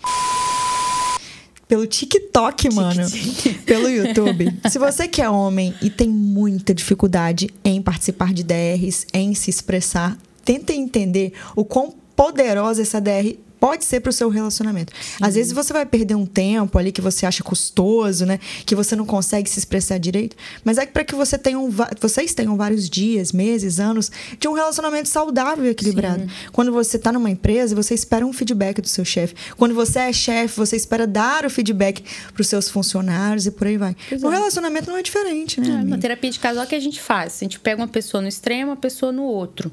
Pelo 1.66 1.86
TikTok, 1.86 2.74
mano. 2.74 3.02
Pelo 3.66 3.90
YouTube. 3.90 4.58
Se 4.70 4.78
você 4.78 5.06
que 5.06 5.20
é 5.20 5.28
homem 5.28 5.74
e 5.82 5.90
tem 5.90 6.08
muita 6.08 6.72
dificuldade 6.72 7.50
em 7.62 7.82
participar 7.82 8.32
de 8.32 8.42
DRs, 8.42 9.06
em 9.12 9.34
se 9.34 9.50
expressar, 9.50 10.16
tenta 10.42 10.72
entender 10.72 11.34
o 11.54 11.66
quão 11.66 11.94
poderosa 12.16 12.80
essa 12.80 12.98
DR 12.98 13.36
pode 13.58 13.84
ser 13.84 14.00
pro 14.00 14.12
seu 14.12 14.28
relacionamento. 14.28 14.92
Às 15.20 15.34
vezes 15.34 15.52
você 15.52 15.72
vai 15.72 15.86
perder 15.86 16.14
um 16.14 16.26
tempo 16.26 16.78
ali 16.78 16.92
que 16.92 17.00
você 17.00 17.26
acha 17.26 17.42
custoso, 17.42 18.24
né? 18.26 18.38
Que 18.64 18.74
você 18.74 18.94
não 18.96 19.06
consegue 19.06 19.48
se 19.48 19.58
expressar 19.58 19.98
direito, 19.98 20.36
mas 20.64 20.78
é 20.78 20.86
para 20.86 21.04
que 21.04 21.14
você 21.14 21.36
tenham, 21.36 21.68
vocês 22.00 22.34
tenham 22.34 22.56
vários 22.56 22.88
dias, 22.88 23.32
meses, 23.32 23.80
anos 23.80 24.10
de 24.38 24.48
um 24.48 24.52
relacionamento 24.52 25.08
saudável 25.08 25.64
e 25.64 25.68
equilibrado. 25.68 26.26
Quando 26.52 26.72
você 26.72 26.98
tá 26.98 27.12
numa 27.12 27.30
empresa, 27.30 27.74
você 27.74 27.94
espera 27.94 28.26
um 28.26 28.32
feedback 28.32 28.80
do 28.80 28.88
seu 28.88 29.04
chefe. 29.04 29.34
Quando 29.56 29.74
você 29.74 29.98
é 30.00 30.12
chefe, 30.12 30.56
você 30.56 30.76
espera 30.76 31.06
dar 31.06 31.44
o 31.44 31.50
feedback 31.50 32.02
pros 32.34 32.48
seus 32.48 32.68
funcionários 32.68 33.46
e 33.46 33.50
por 33.50 33.66
aí 33.66 33.76
vai. 33.76 33.96
No 34.20 34.30
é. 34.30 34.36
relacionamento 34.36 34.90
não 34.90 34.96
é 34.96 35.02
diferente, 35.02 35.60
né? 35.60 35.80
É, 35.82 35.84
na 35.84 35.98
terapia 35.98 36.30
de 36.30 36.38
casal, 36.38 36.64
o 36.64 36.66
que 36.66 36.74
a 36.74 36.80
gente 36.80 37.00
faz? 37.00 37.36
A 37.40 37.44
gente 37.44 37.58
pega 37.58 37.80
uma 37.80 37.88
pessoa 37.88 38.20
no 38.20 38.28
extremo, 38.28 38.70
uma 38.70 38.76
pessoa 38.76 39.12
no 39.12 39.22
outro. 39.22 39.72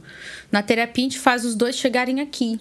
Na 0.51 0.61
terapia, 0.61 1.03
a 1.03 1.09
gente 1.09 1.19
faz 1.19 1.45
os 1.45 1.55
dois 1.55 1.75
chegarem 1.75 2.21
aqui. 2.21 2.59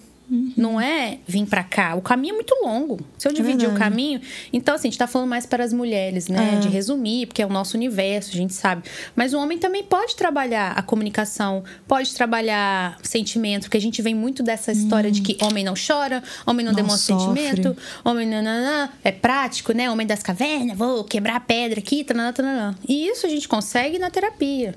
Não 0.57 0.81
é 0.81 1.19
vir 1.27 1.45
pra 1.47 1.63
cá. 1.63 1.95
O 1.95 2.01
caminho 2.01 2.33
é 2.33 2.35
muito 2.37 2.55
longo. 2.63 2.99
Se 3.19 3.29
eu 3.29 3.33
dividir 3.33 3.69
o 3.69 3.75
caminho. 3.75 4.21
Então, 4.53 4.75
assim, 4.75 4.89
a 4.89 4.91
gente 4.91 4.99
tá 4.99 5.07
falando 5.07 5.29
mais 5.29 5.45
para 5.45 5.63
as 5.63 5.73
mulheres, 5.73 6.29
né? 6.29 6.55
É. 6.55 6.59
De 6.61 6.69
resumir, 6.69 7.27
porque 7.27 7.43
é 7.43 7.47
o 7.47 7.51
nosso 7.51 7.77
universo, 7.77 8.31
a 8.31 8.35
gente 8.35 8.55
sabe. 8.55 8.83
Mas 9.15 9.35
o 9.35 9.39
homem 9.39 9.59
também 9.59 9.85
pode 9.85 10.17
trabalhar 10.17 10.73
a 10.73 10.83
comunicação, 10.83 11.63
pode 11.87 12.15
trabalhar 12.15 12.99
sentimento, 13.03 13.65
porque 13.65 13.77
a 13.77 13.81
gente 13.81 14.01
vem 14.01 14.15
muito 14.15 14.43
dessa 14.43 14.73
história 14.73 15.11
de 15.11 15.21
que 15.21 15.37
homem 15.45 15.63
não 15.63 15.75
chora, 15.75 16.23
homem 16.47 16.65
não, 16.65 16.73
Não 16.73 16.77
demonstra 16.77 17.19
sofre. 17.19 17.43
sentimento, 17.43 17.77
homem 18.05 18.27
nananã, 18.27 18.89
é 19.03 19.13
prático, 19.13 19.73
né? 19.73 19.91
Homem 19.91 20.07
das 20.07 20.23
cavernas, 20.23 20.77
vou 20.77 21.05
quebrar 21.05 21.37
a 21.37 21.41
pedra 21.41 21.81
aqui, 21.81 22.03
tananã, 22.03 22.33
tananã. 22.33 22.75
E 22.89 23.07
isso 23.09 23.27
a 23.27 23.29
gente 23.29 23.47
consegue 23.47 23.99
na 23.99 24.11
terapia. 24.11 24.75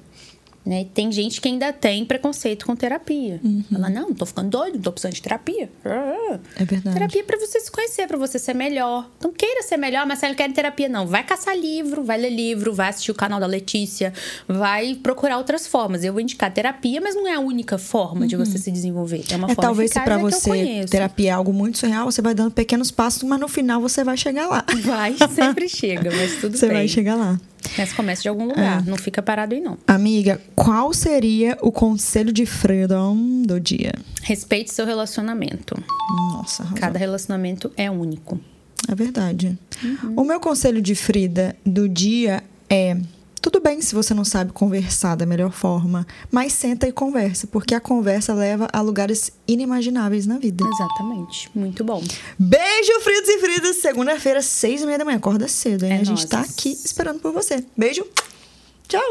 Né? 0.68 0.86
Tem 0.94 1.10
gente 1.14 1.40
que 1.40 1.48
ainda 1.48 1.72
tem 1.72 2.04
preconceito 2.04 2.66
com 2.66 2.76
terapia. 2.76 3.40
Ela, 3.74 3.90
não, 3.90 4.10
não 4.10 4.14
tô 4.14 4.26
ficando 4.26 4.50
doido, 4.50 4.76
não 4.76 4.82
tô 4.82 4.92
precisando 4.92 5.14
de 5.14 5.22
terapia. 5.22 5.70
Ah. 5.86 6.40
É 6.58 6.66
verdade. 6.66 6.94
Terapia 6.94 7.22
é 7.22 7.24
pra 7.24 7.40
você 7.40 7.60
se 7.62 7.72
conhecer, 7.72 8.06
pra 8.06 8.18
você 8.18 8.38
ser 8.38 8.54
melhor. 8.54 9.10
Então 9.18 9.32
queira 9.32 9.64
ser 9.64 9.78
melhor, 9.78 10.06
mas 10.06 10.20
se 10.20 10.28
não 10.28 10.36
quer 10.36 10.52
terapia, 10.52 10.90
não. 10.90 11.08
Vai 11.08 11.24
caçar 11.24 11.58
livro, 11.58 12.04
vai 12.04 12.18
ler 12.18 12.32
livro, 12.32 12.74
vai 12.74 12.90
assistir 12.90 13.12
o 13.12 13.16
canal 13.16 13.40
da 13.40 13.46
Letícia, 13.48 14.12
vai 14.46 14.96
procurar 14.96 15.38
outras 15.38 15.66
formas. 15.66 16.04
Eu 16.04 16.12
vou 16.12 16.22
indicar 16.22 16.52
terapia, 16.54 17.00
mas 17.00 17.16
não 17.16 17.26
é 17.26 17.36
a 17.36 17.40
única 17.40 17.78
forma 17.78 18.28
de 18.28 18.36
você 18.36 18.58
se 18.58 18.70
desenvolver. 18.70 19.24
É 19.32 19.38
uma 19.38 19.46
É 19.50 19.56
forma 19.56 19.62
talvez 19.62 19.92
se 19.92 20.02
pra 20.02 20.16
é 20.16 20.18
você 20.18 20.86
terapia 20.92 21.30
é 21.30 21.34
algo 21.34 21.54
muito 21.54 21.78
surreal, 21.78 22.12
você 22.12 22.22
vai 22.22 22.34
dando 22.36 22.52
pequenos 22.52 22.92
passos, 22.92 23.24
mas 23.24 23.40
no 23.40 23.48
final 23.48 23.80
você 23.80 24.04
vai 24.04 24.18
chegar 24.18 24.48
lá. 24.48 24.66
Vai, 24.84 25.16
sempre 25.34 25.70
chega, 25.70 26.10
mas 26.14 26.42
tudo 26.42 26.58
Você 26.58 26.68
bem. 26.68 26.76
vai 26.76 26.88
chegar 26.90 27.16
lá. 27.16 27.40
Mas 27.78 27.93
começa 27.93 28.22
de 28.22 28.30
algum 28.30 28.46
lugar, 28.46 28.84
não 28.86 28.98
fica 28.98 29.22
parado 29.22 29.54
aí 29.54 29.62
não. 29.62 29.78
Amiga, 29.88 30.41
qual 30.56 30.93
seria 30.93 31.58
o 31.62 31.72
conselho 31.72 32.32
de 32.32 32.46
Freedom 32.46 33.43
do 33.43 33.60
dia? 33.60 33.93
Respeite 34.24 34.74
seu 34.74 34.86
relacionamento. 34.86 35.76
Nossa, 36.34 36.63
arrasou. 36.63 36.80
Cada 36.80 36.98
relacionamento 36.98 37.72
é 37.78 37.89
único. 37.89 38.39
É 38.88 38.96
verdade. 38.96 39.58
O 40.15 40.24
meu 40.24 40.39
conselho 40.39 40.82
de 40.82 40.96
Frida 40.96 41.56
do 41.65 41.89
dia 41.89 42.43
é: 42.70 42.98
tudo 43.50 43.62
bem 43.62 43.80
se 43.82 43.96
você 43.96 44.14
não 44.14 44.26
sabe 44.26 44.52
conversar 44.52 45.16
da 45.16 45.26
melhor 45.26 45.54
forma, 45.54 46.06
mas 46.30 46.52
senta 46.52 46.86
e 46.86 46.92
conversa, 46.92 47.48
porque 47.48 47.74
a 47.74 47.80
conversa 47.80 48.34
leva 48.34 48.68
a 48.74 48.82
lugares 48.82 49.32
inimagináveis 49.48 50.28
na 50.28 50.38
vida. 50.38 50.66
Exatamente. 50.68 51.50
Muito 51.56 51.82
bom. 51.82 52.04
Beijo, 52.38 53.00
fritos 53.00 53.30
e 53.30 53.40
fritas. 53.40 53.78
Segunda-feira, 53.78 54.42
seis 54.42 54.82
e 54.82 54.86
meia 54.86 54.98
da 54.98 55.06
manhã. 55.06 55.16
Acorda 55.16 55.48
cedo, 55.48 55.86
hein? 55.86 55.94
É 55.94 56.02
a 56.02 56.04
gente 56.04 56.28
tá 56.28 56.42
aqui 56.42 56.74
esperando 56.74 57.22
por 57.22 57.32
você. 57.32 57.64
Beijo. 57.78 58.06
Tchau. 58.86 59.02